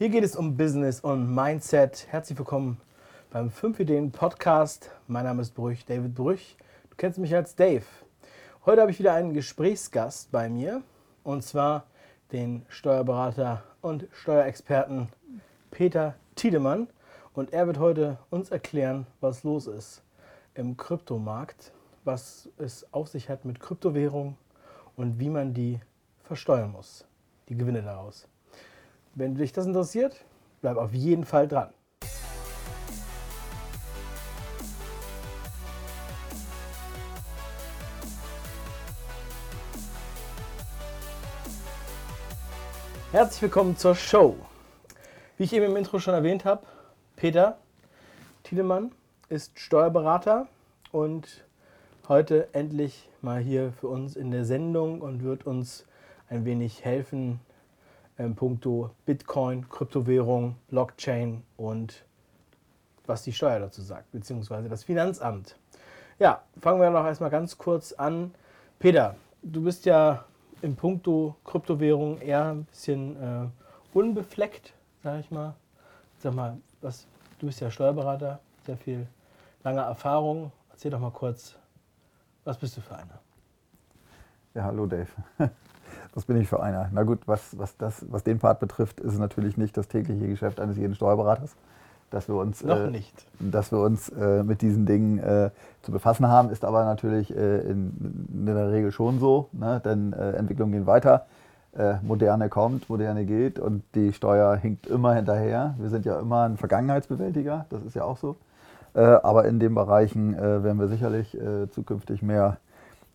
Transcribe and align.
Hier 0.00 0.08
geht 0.08 0.24
es 0.24 0.34
um 0.34 0.56
Business 0.56 1.00
und 1.00 1.34
Mindset. 1.34 2.06
Herzlich 2.08 2.38
willkommen 2.38 2.80
beim 3.28 3.50
5 3.50 3.80
Ideen 3.80 4.10
Podcast. 4.10 4.90
Mein 5.08 5.24
Name 5.24 5.42
ist 5.42 5.50
Brüch, 5.50 5.84
David 5.84 6.14
Brüch. 6.14 6.56
Du 6.88 6.96
kennst 6.96 7.18
mich 7.18 7.34
als 7.34 7.54
Dave. 7.54 7.84
Heute 8.64 8.80
habe 8.80 8.90
ich 8.90 8.98
wieder 8.98 9.12
einen 9.12 9.34
Gesprächsgast 9.34 10.32
bei 10.32 10.48
mir 10.48 10.80
und 11.22 11.44
zwar 11.44 11.84
den 12.32 12.64
Steuerberater 12.70 13.62
und 13.82 14.08
Steuerexperten 14.12 15.08
Peter 15.70 16.14
Tiedemann. 16.34 16.88
Und 17.34 17.52
er 17.52 17.66
wird 17.66 17.78
heute 17.78 18.16
uns 18.30 18.48
erklären, 18.48 19.06
was 19.20 19.44
los 19.44 19.66
ist 19.66 20.02
im 20.54 20.78
Kryptomarkt, 20.78 21.72
was 22.04 22.48
es 22.56 22.86
auf 22.94 23.08
sich 23.08 23.28
hat 23.28 23.44
mit 23.44 23.60
Kryptowährungen 23.60 24.38
und 24.96 25.20
wie 25.20 25.28
man 25.28 25.52
die 25.52 25.78
versteuern 26.22 26.72
muss, 26.72 27.04
die 27.50 27.54
Gewinne 27.54 27.82
daraus. 27.82 28.29
Wenn 29.16 29.34
dich 29.34 29.52
das 29.52 29.66
interessiert, 29.66 30.24
bleib 30.60 30.76
auf 30.76 30.94
jeden 30.94 31.24
Fall 31.24 31.48
dran. 31.48 31.70
Herzlich 43.10 43.42
willkommen 43.42 43.76
zur 43.76 43.96
Show. 43.96 44.36
Wie 45.36 45.42
ich 45.42 45.52
eben 45.54 45.64
im 45.64 45.76
Intro 45.76 45.98
schon 45.98 46.14
erwähnt 46.14 46.44
habe, 46.44 46.64
Peter 47.16 47.58
Tiedemann 48.44 48.92
ist 49.28 49.58
Steuerberater 49.58 50.46
und 50.92 51.44
heute 52.06 52.48
endlich 52.52 53.08
mal 53.22 53.40
hier 53.40 53.72
für 53.72 53.88
uns 53.88 54.14
in 54.14 54.30
der 54.30 54.44
Sendung 54.44 55.00
und 55.00 55.24
wird 55.24 55.46
uns 55.46 55.84
ein 56.28 56.44
wenig 56.44 56.84
helfen, 56.84 57.40
in 58.20 58.34
puncto 58.34 58.90
Bitcoin, 59.06 59.68
Kryptowährung, 59.68 60.56
Blockchain 60.68 61.42
und 61.56 62.04
was 63.06 63.22
die 63.24 63.32
Steuer 63.32 63.58
dazu 63.58 63.82
sagt, 63.82 64.12
beziehungsweise 64.12 64.68
das 64.68 64.84
Finanzamt. 64.84 65.56
Ja, 66.18 66.42
fangen 66.60 66.80
wir 66.80 66.90
noch 66.90 67.06
erstmal 67.06 67.30
ganz 67.30 67.56
kurz 67.56 67.92
an. 67.92 68.34
Peter, 68.78 69.16
du 69.42 69.64
bist 69.64 69.86
ja 69.86 70.24
im 70.62 70.76
puncto 70.76 71.34
Kryptowährung 71.44 72.20
eher 72.20 72.52
ein 72.52 72.64
bisschen 72.64 73.16
äh, 73.16 73.48
unbefleckt, 73.94 74.74
sag 75.02 75.20
ich 75.20 75.30
mal. 75.30 75.54
Sag 76.18 76.34
mal, 76.34 76.58
was, 76.82 77.06
du 77.38 77.46
bist 77.46 77.60
ja 77.60 77.70
Steuerberater, 77.70 78.38
sehr 78.66 78.76
viel 78.76 79.06
lange 79.64 79.80
Erfahrung. 79.80 80.52
Erzähl 80.70 80.90
doch 80.90 81.00
mal 81.00 81.10
kurz, 81.10 81.56
was 82.44 82.58
bist 82.58 82.76
du 82.76 82.82
für 82.82 82.96
einer? 82.96 83.18
Ja, 84.52 84.64
hallo 84.64 84.86
Dave. 84.86 85.08
Was 86.14 86.24
bin 86.24 86.36
ich 86.36 86.48
für 86.48 86.62
einer? 86.62 86.88
Na 86.92 87.04
gut, 87.04 87.20
was, 87.26 87.56
was, 87.58 87.76
das, 87.76 88.04
was 88.10 88.24
den 88.24 88.38
Part 88.38 88.58
betrifft, 88.58 89.00
ist 89.00 89.12
es 89.12 89.18
natürlich 89.18 89.56
nicht 89.56 89.76
das 89.76 89.88
tägliche 89.88 90.26
Geschäft 90.26 90.60
eines 90.60 90.76
jeden 90.76 90.94
Steuerberaters, 90.94 91.54
dass 92.10 92.28
wir 92.28 92.34
uns, 92.34 92.62
äh. 92.62 92.90
Dass 93.38 93.70
wir 93.70 93.78
uns 93.78 94.08
äh, 94.08 94.42
mit 94.42 94.62
diesen 94.62 94.86
Dingen 94.86 95.18
äh, 95.18 95.50
zu 95.82 95.92
befassen 95.92 96.26
haben, 96.26 96.50
ist 96.50 96.64
aber 96.64 96.84
natürlich 96.84 97.34
äh, 97.34 97.60
in, 97.60 98.26
in, 98.32 98.46
der 98.46 98.72
Regel 98.72 98.90
schon 98.90 99.20
so, 99.20 99.48
ne? 99.52 99.80
denn 99.84 100.12
äh, 100.12 100.32
Entwicklungen 100.32 100.72
gehen 100.72 100.86
weiter. 100.86 101.26
Äh, 101.76 101.94
Moderne 102.02 102.48
kommt, 102.48 102.90
Moderne 102.90 103.24
geht 103.24 103.60
und 103.60 103.84
die 103.94 104.12
Steuer 104.12 104.56
hinkt 104.56 104.88
immer 104.88 105.14
hinterher. 105.14 105.74
Wir 105.78 105.88
sind 105.88 106.04
ja 106.04 106.18
immer 106.18 106.42
ein 106.42 106.56
Vergangenheitsbewältiger, 106.56 107.66
das 107.70 107.84
ist 107.84 107.94
ja 107.94 108.02
auch 108.02 108.16
so. 108.16 108.36
aber 108.92 109.44
in 109.44 109.60
den 109.60 109.72
Bereichen 109.76 110.36
werden 110.36 110.80
wir 110.80 110.88
sicherlich 110.88 111.38
zukünftig 111.70 112.22
mehr 112.22 112.56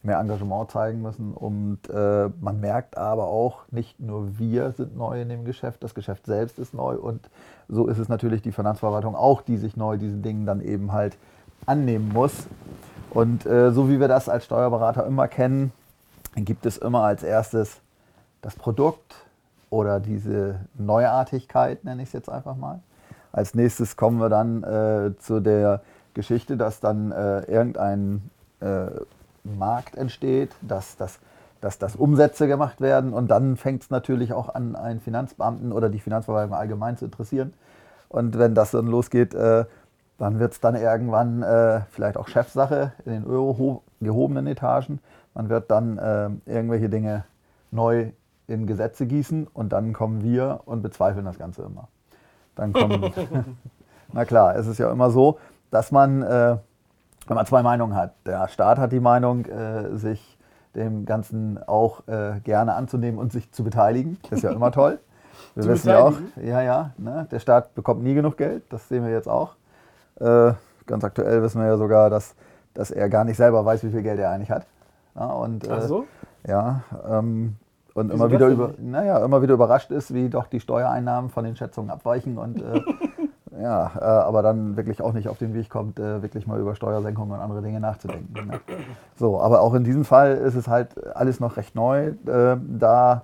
mehr 0.06 0.20
Engagement 0.20 0.72
zeigen 0.72 1.02
müssen. 1.02 1.34
Und 1.34 1.80
äh, 1.90 2.30
man 2.40 2.60
merkt 2.60 2.98
aber 2.98 3.28
auch, 3.28 3.64
nicht 3.72 4.00
nur 4.00 4.38
wir 4.38 4.72
sind 4.72 4.96
neu 4.96 5.22
in 5.22 5.30
dem 5.30 5.46
Geschäft, 5.46 5.84
das 5.84 5.94
Geschäft 5.96 6.26
selbst 6.26 6.60
ist 6.60 6.74
neu. 6.74 6.96
Und 6.96 7.30
so 7.68 7.88
ist 7.88 7.98
es 7.98 8.10
natürlich 8.10 8.42
die 8.42 8.52
Finanzverwaltung 8.52 9.16
auch, 9.16 9.42
die 9.42 9.58
sich 9.58 9.76
neu 9.76 9.98
diesen 9.98 10.22
Dingen 10.22 10.46
dann 10.46 10.62
eben 10.62 10.92
halt 10.92 11.18
annehmen 11.66 12.10
muss. 12.14 12.48
Und 13.10 13.46
äh, 13.46 13.72
so 13.72 13.90
wie 13.90 14.00
wir 14.00 14.08
das 14.08 14.30
als 14.30 14.46
Steuerberater 14.46 15.06
immer 15.06 15.28
kennen, 15.28 15.72
gibt 16.36 16.66
es 16.66 16.78
immer 16.78 17.04
als 17.04 17.24
erstes 17.24 17.82
das 18.42 18.56
Produkt 18.56 19.16
oder 19.70 20.00
diese 20.00 20.60
Neuartigkeit, 20.78 21.84
nenne 21.84 22.04
ich 22.04 22.10
es 22.10 22.14
jetzt 22.14 22.30
einfach 22.30 22.56
mal. 22.56 22.82
Als 23.32 23.56
nächstes 23.56 23.98
kommen 23.98 24.20
wir 24.20 24.30
dann 24.30 24.64
äh, 24.64 25.18
zu 25.20 25.40
der 25.40 25.82
Geschichte, 26.14 26.56
dass 26.56 26.80
dann 26.80 27.12
äh, 27.12 27.42
irgendein 27.42 28.30
Markt 29.46 29.96
entsteht, 29.96 30.52
dass, 30.62 30.98
dass, 30.98 31.20
dass, 31.62 31.78
dass 31.78 31.96
Umsätze 31.96 32.48
gemacht 32.48 32.82
werden 32.82 33.14
und 33.14 33.30
dann 33.30 33.58
fängt 33.58 33.84
es 33.84 33.90
natürlich 33.90 34.34
auch 34.34 34.54
an, 34.54 34.76
einen 34.76 35.00
Finanzbeamten 35.00 35.72
oder 35.72 35.90
die 35.90 36.00
Finanzverwaltung 36.00 36.56
allgemein 36.56 36.98
zu 36.98 37.06
interessieren. 37.06 37.54
Und 38.10 38.38
wenn 38.38 38.56
das 38.56 38.72
dann 38.72 38.88
losgeht, 38.88 39.34
äh, 39.34 39.66
dann 40.18 40.40
wird 40.40 40.54
es 40.54 40.60
dann 40.60 40.76
irgendwann 40.76 41.44
äh, 41.44 41.82
vielleicht 41.92 42.18
auch 42.18 42.28
Chefsache 42.28 42.94
in 43.06 43.12
den 43.12 43.26
Euro 43.26 43.84
gehobenen 44.00 44.48
Etagen. 44.48 45.00
Man 45.34 45.50
wird 45.50 45.70
dann 45.70 45.98
äh, 45.98 46.30
irgendwelche 46.46 46.90
Dinge 46.90 47.26
neu 47.72 48.12
in 48.48 48.68
Gesetze 48.68 49.06
gießen 49.06 49.48
und 49.54 49.74
dann 49.74 49.92
kommen 49.92 50.24
wir 50.24 50.62
und 50.66 50.82
bezweifeln 50.82 51.26
das 51.26 51.38
Ganze 51.38 51.64
immer. 51.64 51.88
Dann 52.56 52.72
kommen, 52.72 53.12
na 54.14 54.26
klar, 54.26 54.56
es 54.56 54.68
ist 54.68 54.78
ja 54.78 54.92
immer 54.92 55.10
so, 55.10 55.40
dass 55.72 55.92
man 55.92 56.22
äh, 56.22 56.58
wenn 57.28 57.36
man 57.36 57.46
zwei 57.46 57.64
Meinungen 57.64 57.96
hat. 57.96 58.14
Der 58.26 58.48
Staat 58.48 58.78
hat 58.78 58.92
die 58.92 59.00
Meinung, 59.00 59.46
äh, 59.46 59.96
sich 59.98 60.38
dem 60.76 61.06
Ganzen 61.06 61.60
auch 61.66 62.08
äh, 62.08 62.40
gerne 62.44 62.74
anzunehmen 62.74 63.20
und 63.20 63.32
sich 63.32 63.52
zu 63.52 63.64
beteiligen. 63.64 64.18
Das 64.24 64.40
ist 64.40 64.44
ja 64.44 64.52
immer 64.52 64.72
toll. 64.72 65.00
Wir 65.56 65.66
wissen 65.66 65.90
ja 65.90 66.00
auch, 66.00 66.14
ja, 66.42 66.62
ja, 66.62 66.92
ne, 66.98 67.28
der 67.30 67.40
Staat 67.40 67.76
bekommt 67.76 68.04
nie 68.04 68.14
genug 68.14 68.38
Geld, 68.38 68.64
das 68.70 68.88
sehen 68.88 69.04
wir 69.04 69.12
jetzt 69.12 69.28
auch. 69.28 69.56
Äh, 70.20 70.54
ganz 70.86 71.04
aktuell 71.04 71.42
wissen 71.42 71.60
wir 71.60 71.68
ja 71.68 71.78
sogar, 71.78 72.10
dass, 72.10 72.36
dass 72.74 72.92
er 72.92 73.10
gar 73.10 73.26
nicht 73.26 73.36
selber 73.36 73.66
weiß, 73.66 73.84
wie 73.84 73.90
viel 73.90 74.02
Geld 74.02 74.20
er 74.20 74.32
eigentlich 74.32 74.52
hat. 74.52 74.66
Ja, 75.14 75.28
und, 75.28 75.70
Ach 75.70 75.82
so? 75.82 76.06
Äh, 76.44 76.52
ja, 76.52 76.82
ähm, 77.10 77.56
und 77.94 78.12
immer 78.12 78.30
wieder, 78.30 78.48
über, 78.48 78.74
naja, 78.78 79.24
immer 79.24 79.42
wieder 79.42 79.54
überrascht 79.54 79.92
ist, 79.92 80.14
wie 80.14 80.30
doch 80.30 80.48
die 80.48 80.60
Steuereinnahmen 80.60 81.30
von 81.30 81.46
den 81.46 81.56
Schätzungen 81.56 81.90
abweichen 81.90 82.38
und 82.38 82.62
äh, 82.62 82.82
ja, 83.62 83.92
äh, 84.00 84.04
aber 84.04 84.42
dann 84.42 84.78
wirklich 84.78 85.02
auch 85.02 85.14
nicht 85.14 85.30
auf 85.30 85.38
den 85.38 85.54
Weg 85.54 85.70
kommt, 85.70 86.00
äh, 86.00 86.22
wirklich 86.22 86.48
mal 86.48 86.60
über 86.60 86.76
Steuersenkungen 86.76 87.34
und 87.34 87.40
andere 87.40 87.62
Dinge 87.62 87.80
nachzudenken. 87.80 88.48
Ne? 88.48 88.60
So, 89.16 89.40
aber 89.40 89.62
auch 89.62 89.74
in 89.74 89.84
diesem 89.84 90.06
Fall 90.06 90.36
ist 90.36 90.56
es 90.56 90.68
halt 90.68 90.90
alles 91.16 91.40
noch 91.40 91.58
recht 91.58 91.76
neu. 91.76 92.14
Äh, 92.26 92.58
da 92.58 93.24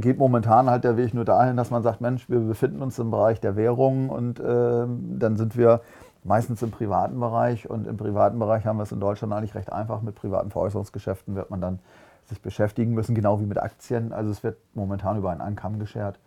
geht 0.00 0.16
momentan 0.16 0.70
halt 0.70 0.84
der 0.84 0.96
Weg 0.96 1.12
nur 1.12 1.26
dahin, 1.26 1.58
dass 1.58 1.70
man 1.70 1.82
sagt, 1.82 2.00
Mensch, 2.00 2.30
wir 2.30 2.40
befinden 2.40 2.80
uns 2.80 2.98
im 2.98 3.10
Bereich 3.10 3.42
der 3.42 3.56
Währung 3.56 4.08
und 4.08 4.40
ähm, 4.40 5.18
dann 5.18 5.36
sind 5.36 5.54
wir 5.58 5.82
meistens 6.22 6.62
im 6.62 6.70
privaten 6.70 7.20
Bereich 7.20 7.68
und 7.68 7.86
im 7.86 7.96
privaten 7.96 8.38
Bereich 8.38 8.64
haben 8.64 8.78
wir 8.78 8.84
es 8.84 8.92
in 8.92 9.00
Deutschland 9.00 9.32
eigentlich 9.34 9.54
recht 9.54 9.70
einfach. 9.70 10.00
Mit 10.00 10.14
privaten 10.14 10.50
Veräußerungsgeschäften 10.50 11.34
wird 11.34 11.50
man 11.50 11.60
dann 11.60 11.78
sich 12.24 12.40
beschäftigen 12.40 12.94
müssen, 12.94 13.14
genau 13.14 13.38
wie 13.40 13.46
mit 13.46 13.58
Aktien. 13.58 14.12
Also 14.12 14.30
es 14.30 14.42
wird 14.42 14.56
momentan 14.72 15.18
über 15.18 15.30
einen 15.30 15.42
Ankamm 15.42 15.78
geschert. 15.78 16.18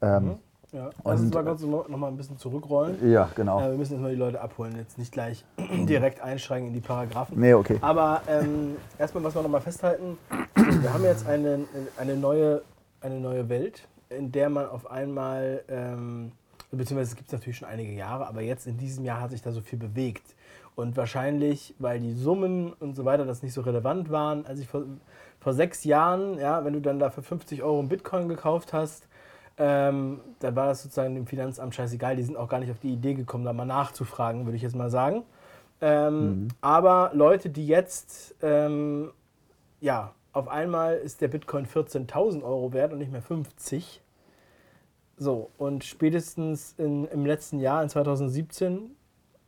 Ähm, 0.00 0.24
mhm. 0.24 0.34
Ja, 0.72 0.88
lass 1.04 1.20
uns 1.20 1.34
mal 1.34 1.44
kurz 1.44 1.60
noch 1.60 1.86
mal 1.88 2.08
ein 2.08 2.16
bisschen 2.16 2.38
zurückrollen. 2.38 3.10
Ja, 3.10 3.28
genau. 3.34 3.60
Äh, 3.60 3.72
wir 3.72 3.76
müssen 3.76 3.92
jetzt 3.92 4.00
mal 4.00 4.10
die 4.10 4.18
Leute 4.18 4.40
abholen, 4.40 4.74
jetzt 4.76 4.96
nicht 4.96 5.12
gleich 5.12 5.44
direkt 5.86 6.22
einsteigen 6.22 6.68
in 6.68 6.72
die 6.72 6.80
Paragraphen. 6.80 7.38
Nee, 7.38 7.52
okay. 7.52 7.76
Aber 7.82 8.22
ähm, 8.26 8.76
erstmal, 8.98 9.22
was 9.22 9.34
wir 9.34 9.42
noch 9.42 9.50
mal 9.50 9.60
festhalten, 9.60 10.16
wir 10.54 10.94
haben 10.94 11.04
jetzt 11.04 11.26
eine, 11.26 11.66
eine, 11.98 12.16
neue, 12.16 12.62
eine 13.02 13.20
neue 13.20 13.50
Welt, 13.50 13.86
in 14.08 14.32
der 14.32 14.48
man 14.48 14.66
auf 14.66 14.90
einmal, 14.90 15.62
ähm, 15.68 16.32
beziehungsweise 16.70 17.10
es 17.10 17.16
gibt 17.16 17.28
es 17.28 17.32
natürlich 17.34 17.58
schon 17.58 17.68
einige 17.68 17.92
Jahre, 17.92 18.26
aber 18.26 18.40
jetzt 18.40 18.66
in 18.66 18.78
diesem 18.78 19.04
Jahr 19.04 19.20
hat 19.20 19.32
sich 19.32 19.42
da 19.42 19.52
so 19.52 19.60
viel 19.60 19.78
bewegt. 19.78 20.34
Und 20.74 20.96
wahrscheinlich, 20.96 21.74
weil 21.80 22.00
die 22.00 22.14
Summen 22.14 22.72
und 22.72 22.96
so 22.96 23.04
weiter 23.04 23.26
das 23.26 23.42
nicht 23.42 23.52
so 23.52 23.60
relevant 23.60 24.10
waren, 24.10 24.46
als 24.46 24.58
ich 24.58 24.68
vor, 24.68 24.84
vor 25.38 25.52
sechs 25.52 25.84
Jahren, 25.84 26.38
ja, 26.38 26.64
wenn 26.64 26.72
du 26.72 26.80
dann 26.80 26.98
da 26.98 27.10
für 27.10 27.20
50 27.20 27.62
Euro 27.62 27.78
einen 27.78 27.90
Bitcoin 27.90 28.26
gekauft 28.26 28.72
hast, 28.72 29.06
ähm, 29.64 30.18
da 30.40 30.56
war 30.56 30.66
das 30.66 30.82
sozusagen 30.82 31.14
dem 31.14 31.28
Finanzamt 31.28 31.72
scheißegal. 31.72 32.16
Die 32.16 32.24
sind 32.24 32.36
auch 32.36 32.48
gar 32.48 32.58
nicht 32.58 32.72
auf 32.72 32.80
die 32.80 32.92
Idee 32.92 33.14
gekommen, 33.14 33.44
da 33.44 33.52
mal 33.52 33.64
nachzufragen, 33.64 34.44
würde 34.44 34.56
ich 34.56 34.62
jetzt 34.62 34.74
mal 34.74 34.90
sagen. 34.90 35.22
Ähm, 35.80 36.24
mhm. 36.24 36.48
Aber 36.60 37.12
Leute, 37.14 37.48
die 37.48 37.68
jetzt, 37.68 38.34
ähm, 38.42 39.12
ja, 39.80 40.16
auf 40.32 40.48
einmal 40.48 40.96
ist 40.96 41.20
der 41.20 41.28
Bitcoin 41.28 41.66
14.000 41.66 42.42
Euro 42.42 42.72
wert 42.72 42.92
und 42.92 42.98
nicht 42.98 43.12
mehr 43.12 43.22
50. 43.22 44.02
So, 45.16 45.50
und 45.58 45.84
spätestens 45.84 46.74
in, 46.76 47.04
im 47.04 47.24
letzten 47.24 47.60
Jahr, 47.60 47.84
in 47.84 47.88
2017, 47.88 48.96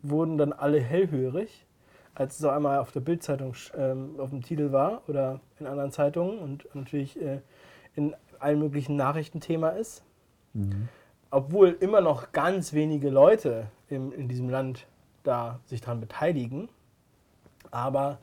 wurden 0.03 0.39
dann 0.39 0.53
alle 0.53 0.79
hellhörig, 0.79 1.67
als 2.15 2.39
es 2.39 2.45
auf 2.45 2.53
einmal 2.53 2.79
auf 2.79 2.93
der 2.93 3.01
Bildzeitung 3.01 3.55
ähm, 3.77 4.15
auf 4.19 4.31
dem 4.31 4.43
Titel 4.43 4.71
war 4.71 5.03
oder 5.09 5.41
in 5.59 5.67
anderen 5.67 5.91
Zeitungen 5.91 6.39
und 6.39 6.73
natürlich 6.73 7.21
äh, 7.21 7.41
in 7.97 8.15
allen 8.45 8.59
möglichen 8.59 8.97
Nachrichtenthema 8.97 9.71
ist. 9.71 10.05
Mhm. 10.53 10.89
Obwohl 11.31 11.77
immer 11.81 12.01
noch 12.01 12.31
ganz 12.33 12.73
wenige 12.73 13.11
Leute 13.11 13.67
im, 13.89 14.13
in 14.13 14.29
diesem 14.29 14.49
Land 14.49 14.87
da 15.25 15.59
sich 15.67 15.81
daran 15.81 16.01
beteiligen. 16.01 16.69
Aber 17.71 18.19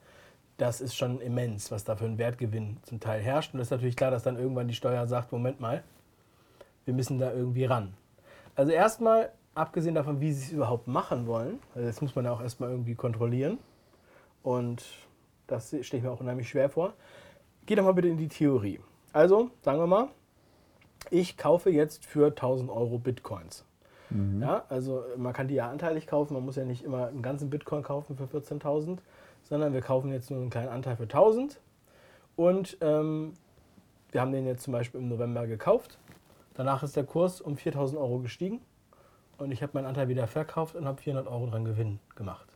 das 0.57 0.79
ist 0.79 0.95
schon 0.95 1.19
immens, 1.19 1.71
was 1.71 1.83
da 1.83 1.95
für 1.95 2.05
ein 2.05 2.17
Wertgewinn 2.17 2.77
zum 2.83 2.99
Teil 2.99 3.19
herrscht. 3.21 3.53
Und 3.53 3.59
es 3.59 3.67
ist 3.67 3.71
natürlich 3.71 3.95
klar, 3.95 4.11
dass 4.11 4.23
dann 4.23 4.37
irgendwann 4.37 4.67
die 4.67 4.75
Steuer 4.75 5.07
sagt, 5.07 5.31
Moment 5.31 5.59
mal, 5.59 5.83
wir 6.85 6.93
müssen 6.93 7.19
da 7.19 7.33
irgendwie 7.33 7.65
ran. 7.65 7.93
Also 8.55 8.71
erstmal, 8.71 9.31
abgesehen 9.55 9.95
davon, 9.95 10.21
wie 10.21 10.31
sie 10.31 10.45
es 10.45 10.51
überhaupt 10.51 10.87
machen 10.87 11.25
wollen, 11.25 11.59
also 11.75 11.87
das 11.87 12.01
muss 12.01 12.15
man 12.15 12.25
ja 12.25 12.31
auch 12.31 12.41
erstmal 12.41 12.69
irgendwie 12.69 12.95
kontrollieren. 12.95 13.57
Und 14.43 14.83
das 15.47 15.67
stelle 15.67 15.97
ich 15.97 16.03
mir 16.03 16.11
auch 16.11 16.19
unheimlich 16.19 16.47
schwer 16.47 16.69
vor. 16.69 16.93
Geh 17.65 17.75
doch 17.75 17.83
mal 17.83 17.93
bitte 17.93 18.07
in 18.07 18.17
die 18.17 18.27
Theorie. 18.27 18.79
Also, 19.13 19.51
sagen 19.61 19.79
wir 19.79 19.87
mal, 19.87 20.07
ich 21.09 21.37
kaufe 21.37 21.69
jetzt 21.69 22.05
für 22.05 22.27
1000 22.27 22.69
Euro 22.69 22.97
Bitcoins. 22.97 23.65
Ja, 24.41 24.65
also 24.67 25.05
man 25.15 25.31
kann 25.31 25.47
die 25.47 25.55
ja 25.55 25.69
anteilig 25.69 26.05
kaufen, 26.05 26.33
man 26.33 26.43
muss 26.43 26.57
ja 26.57 26.65
nicht 26.65 26.83
immer 26.83 27.07
einen 27.07 27.21
ganzen 27.21 27.49
Bitcoin 27.49 27.81
kaufen 27.81 28.17
für 28.17 28.25
14.000, 28.25 28.97
sondern 29.43 29.73
wir 29.73 29.79
kaufen 29.79 30.11
jetzt 30.11 30.29
nur 30.29 30.41
einen 30.41 30.49
kleinen 30.49 30.67
Anteil 30.67 30.97
für 30.97 31.03
1000 31.03 31.61
und 32.35 32.77
ähm, 32.81 33.33
wir 34.11 34.19
haben 34.19 34.33
den 34.33 34.45
jetzt 34.45 34.63
zum 34.63 34.73
Beispiel 34.73 34.99
im 34.99 35.07
November 35.07 35.47
gekauft. 35.47 35.97
Danach 36.55 36.83
ist 36.83 36.97
der 36.97 37.05
Kurs 37.05 37.39
um 37.39 37.55
4000 37.55 38.01
Euro 38.01 38.19
gestiegen 38.19 38.59
und 39.37 39.51
ich 39.51 39.63
habe 39.63 39.71
meinen 39.75 39.85
Anteil 39.85 40.09
wieder 40.09 40.27
verkauft 40.27 40.75
und 40.75 40.85
habe 40.85 41.01
400 41.01 41.31
Euro 41.31 41.47
dran 41.47 41.63
Gewinn 41.63 41.99
gemacht. 42.15 42.47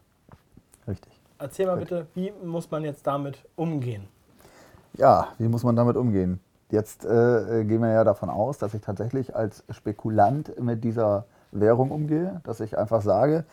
Richtig. 0.89 1.13
Erzähl 1.39 1.67
mal 1.67 1.77
Gut. 1.77 1.87
bitte, 1.87 2.07
wie 2.15 2.33
muss 2.43 2.69
man 2.69 2.83
jetzt 2.83 3.07
damit 3.07 3.45
umgehen? 3.55 4.09
Ja, 4.93 5.29
wie 5.37 5.47
muss 5.47 5.63
man 5.63 5.77
damit 5.77 5.95
umgehen? 5.95 6.41
Jetzt 6.71 7.05
äh, 7.05 7.63
gehen 7.63 7.81
wir 7.81 7.91
ja 7.91 8.03
davon 8.03 8.29
aus, 8.29 8.57
dass 8.57 8.73
ich 8.73 8.81
tatsächlich 8.81 9.35
als 9.35 9.63
Spekulant 9.69 10.59
mit 10.59 10.83
dieser 10.83 11.25
Währung 11.51 11.91
umgehe, 11.91 12.41
dass 12.43 12.59
ich 12.59 12.77
einfach 12.77 13.01
sage, 13.01 13.45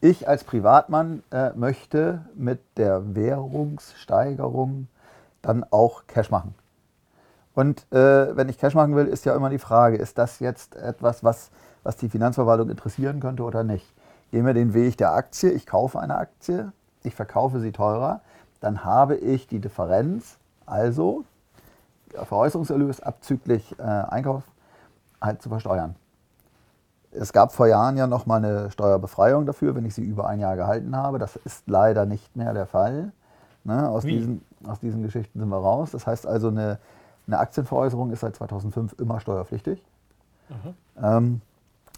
ich 0.00 0.28
als 0.28 0.44
Privatmann 0.44 1.22
äh, 1.30 1.50
möchte 1.54 2.24
mit 2.34 2.60
der 2.76 3.14
Währungssteigerung 3.14 4.88
dann 5.42 5.64
auch 5.70 6.06
Cash 6.06 6.30
machen. 6.30 6.54
Und 7.54 7.90
äh, 7.92 8.36
wenn 8.36 8.48
ich 8.48 8.58
Cash 8.58 8.74
machen 8.74 8.96
will, 8.96 9.06
ist 9.06 9.24
ja 9.24 9.36
immer 9.36 9.50
die 9.50 9.58
Frage, 9.58 9.96
ist 9.96 10.18
das 10.18 10.40
jetzt 10.40 10.74
etwas, 10.74 11.22
was, 11.22 11.50
was 11.82 11.96
die 11.96 12.08
Finanzverwaltung 12.08 12.68
interessieren 12.70 13.20
könnte 13.20 13.44
oder 13.44 13.62
nicht? 13.62 13.86
Gehen 14.30 14.46
wir 14.46 14.54
den 14.54 14.74
Weg 14.74 14.96
der 14.96 15.12
Aktie, 15.12 15.50
ich 15.50 15.66
kaufe 15.66 16.00
eine 16.00 16.16
Aktie, 16.16 16.72
ich 17.02 17.14
verkaufe 17.14 17.60
sie 17.60 17.72
teurer, 17.72 18.22
dann 18.60 18.84
habe 18.84 19.16
ich 19.16 19.46
die 19.46 19.60
Differenz, 19.60 20.38
also 20.66 21.24
Veräußerungserlös 22.14 23.00
abzüglich 23.00 23.78
äh, 23.78 23.82
Einkauf, 23.82 24.42
halt 25.20 25.42
zu 25.42 25.48
versteuern. 25.48 25.96
Es 27.12 27.32
gab 27.32 27.52
vor 27.52 27.66
Jahren 27.66 27.96
ja 27.96 28.06
noch 28.06 28.26
mal 28.26 28.44
eine 28.44 28.70
Steuerbefreiung 28.70 29.46
dafür, 29.46 29.74
wenn 29.74 29.84
ich 29.84 29.94
sie 29.94 30.02
über 30.02 30.26
ein 30.28 30.40
Jahr 30.40 30.56
gehalten 30.56 30.96
habe. 30.96 31.18
Das 31.18 31.36
ist 31.36 31.68
leider 31.68 32.06
nicht 32.06 32.36
mehr 32.36 32.52
der 32.54 32.66
Fall. 32.66 33.12
Ne, 33.62 33.88
aus, 33.88 34.04
Wie? 34.04 34.18
diesen, 34.18 34.42
aus 34.66 34.80
diesen 34.80 35.02
Geschichten 35.02 35.38
sind 35.38 35.48
wir 35.48 35.56
raus. 35.56 35.92
Das 35.92 36.06
heißt 36.06 36.26
also, 36.26 36.48
eine, 36.48 36.78
eine 37.26 37.38
Aktienveräußerung 37.38 38.10
ist 38.10 38.20
seit 38.20 38.36
2005 38.36 38.96
immer 38.98 39.20
steuerpflichtig. 39.20 39.82
Ähm, 41.02 41.40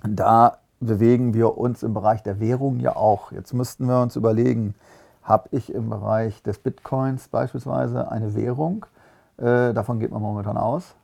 da 0.05 0.59
bewegen 0.81 1.35
wir 1.35 1.57
uns 1.57 1.83
im 1.83 1.95
Bereich 1.95 2.23
der 2.23 2.39
Währung 2.39 2.79
ja 2.81 2.95
auch. 2.95 3.33
Jetzt 3.33 3.55
müssten 3.55 3.89
wir 3.89 4.01
uns 4.03 4.17
überlegen, 4.17 4.75
habe 5.23 5.49
ich 5.51 5.75
im 5.75 5.91
Bereich 5.91 6.43
des 6.43 6.59
Bitcoins 6.59 7.29
beispielsweise 7.29 8.11
eine 8.11 8.35
Währung? 8.35 8.87
Äh, 9.39 9.75
davon 9.75 10.01
geht 10.01 10.11
man 10.11 10.23
momentan 10.23 10.57
aus. 10.57 10.95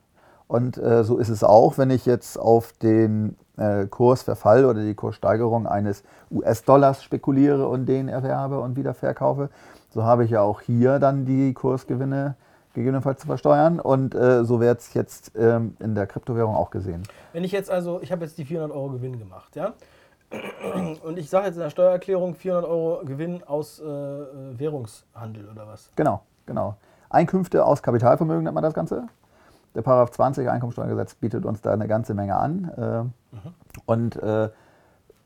Und 0.49 0.77
äh, 0.77 1.03
so 1.05 1.19
ist 1.19 1.29
es 1.29 1.45
auch, 1.45 1.79
wenn 1.79 1.91
ich 1.91 2.05
jetzt 2.05 2.39
auf 2.39 2.73
den 2.73 3.37
äh, 3.57 3.87
Kursverfall 3.87 4.65
oder 4.65 4.83
die 4.83 4.95
Kurssteigerung 4.95 5.67
eines 5.67 6.03
US-Dollars 6.31 7.03
spekuliere 7.03 7.69
und 7.69 7.87
den 7.87 8.09
erwerbe 8.09 8.61
und 8.61 8.77
wieder 8.77 8.95
verkaufe. 8.95 9.51
So 9.91 10.05
habe 10.05 10.25
ich 10.25 10.31
ja 10.31 10.43
auch 10.43 10.61
hier 10.61 10.99
dann 10.99 11.25
die 11.25 11.55
Kursgewinne 11.55 12.37
gegebenenfalls 12.75 13.21
zu 13.21 13.27
versteuern. 13.27 13.81
Und 13.81 14.15
äh, 14.15 14.45
so 14.45 14.61
wird 14.61 14.81
es 14.81 14.95
jetzt 14.95 15.33
ähm, 15.37 15.77
in 15.81 15.95
der 15.95 16.07
Kryptowährung 16.07 16.55
auch 16.55 16.71
gesehen. 16.71 17.03
Wenn 17.33 17.45
ich 17.45 17.53
jetzt 17.53 17.71
also, 17.71 18.01
ich 18.03 18.13
habe 18.13 18.25
jetzt 18.25 18.39
die 18.39 18.45
400 18.45 18.77
Euro 18.77 18.91
Gewinn 18.91 19.19
gemacht, 19.19 19.57
ja? 19.57 19.75
Und 21.03 21.19
ich 21.19 21.29
sage 21.29 21.47
jetzt 21.47 21.57
in 21.57 21.63
der 21.63 21.71
Steuererklärung 21.71 22.35
400 22.35 22.69
Euro 22.69 23.05
Gewinn 23.05 23.43
aus 23.45 23.81
äh, 23.81 23.85
äh, 23.85 24.59
Währungshandel 24.59 25.49
oder 25.51 25.67
was? 25.67 25.91
Genau, 25.95 26.23
genau. 26.47 26.77
Einkünfte 27.13 27.65
aus 27.65 27.83
Kapitalvermögen 27.83 28.45
nennt 28.45 28.55
man 28.55 28.63
das 28.63 28.75
Ganze. 28.75 29.05
Der 29.75 29.83
Paragraph 29.83 30.11
20 30.11 30.49
Einkommensteuergesetz 30.49 31.15
bietet 31.15 31.47
uns 31.47 31.61
da 31.63 31.73
eine 31.73 31.89
ganze 31.89 32.15
Menge 32.15 32.37
an. 32.37 32.71
Äh, 32.77 33.39
Und 33.87 34.17
äh, 34.23 34.51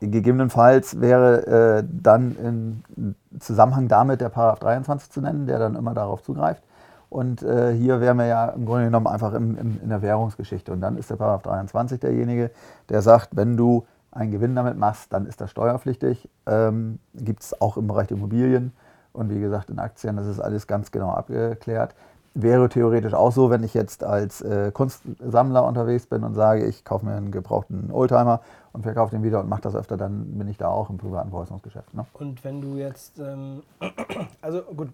gegebenenfalls 0.00 1.00
wäre 1.00 1.78
äh, 1.78 1.84
dann 1.90 2.36
in 2.36 3.14
Zusammenhang 3.40 3.88
damit 3.88 4.20
der 4.20 4.28
Paragraph 4.28 4.60
23 4.60 5.10
zu 5.10 5.20
nennen, 5.20 5.46
der 5.46 5.58
dann 5.58 5.74
immer 5.74 5.94
darauf 5.94 6.22
zugreift. 6.22 6.62
Und 7.08 7.42
äh, 7.42 7.72
hier 7.72 8.00
wären 8.00 8.18
wir 8.18 8.26
ja 8.26 8.48
im 8.48 8.66
Grunde 8.66 8.86
genommen 8.86 9.06
einfach 9.06 9.32
im, 9.32 9.56
im, 9.56 9.80
in 9.82 9.88
der 9.88 10.02
Währungsgeschichte. 10.02 10.72
Und 10.72 10.80
dann 10.80 10.96
ist 10.96 11.10
der 11.10 11.16
Paragraph 11.16 11.42
23 11.42 12.00
derjenige, 12.00 12.50
der 12.88 13.02
sagt, 13.02 13.36
wenn 13.36 13.56
du 13.56 13.86
einen 14.10 14.30
Gewinn 14.30 14.54
damit 14.54 14.76
machst, 14.76 15.12
dann 15.12 15.26
ist 15.26 15.40
das 15.40 15.50
steuerpflichtig. 15.50 16.28
Ähm, 16.46 16.98
Gibt 17.14 17.42
es 17.42 17.60
auch 17.60 17.76
im 17.76 17.86
Bereich 17.86 18.08
der 18.08 18.16
Immobilien 18.16 18.72
und 19.16 19.30
wie 19.30 19.40
gesagt 19.40 19.70
in 19.70 19.78
Aktien, 19.78 20.16
das 20.16 20.26
ist 20.26 20.40
alles 20.40 20.66
ganz 20.66 20.90
genau 20.90 21.10
abgeklärt. 21.10 21.94
Wäre 22.34 22.68
theoretisch 22.68 23.14
auch 23.14 23.32
so, 23.32 23.48
wenn 23.48 23.64
ich 23.64 23.72
jetzt 23.72 24.04
als 24.04 24.42
äh, 24.42 24.70
Kunstsammler 24.70 25.64
unterwegs 25.64 26.06
bin 26.06 26.22
und 26.22 26.34
sage, 26.34 26.66
ich 26.66 26.84
kaufe 26.84 27.06
mir 27.06 27.14
einen 27.14 27.30
gebrauchten 27.30 27.90
Oldtimer 27.90 28.40
und 28.74 28.82
verkaufe 28.82 29.10
den 29.16 29.22
wieder 29.22 29.40
und 29.40 29.48
mache 29.48 29.62
das 29.62 29.74
öfter, 29.74 29.96
dann 29.96 30.36
bin 30.38 30.46
ich 30.46 30.58
da 30.58 30.68
auch 30.68 30.90
im 30.90 30.98
privaten 30.98 31.30
Veräußerungsgeschäft. 31.30 31.94
Ne? 31.94 32.04
Und 32.12 32.44
wenn 32.44 32.60
du 32.60 32.76
jetzt, 32.76 33.18
ähm, 33.18 33.62
also 34.42 34.60
gut, 34.62 34.90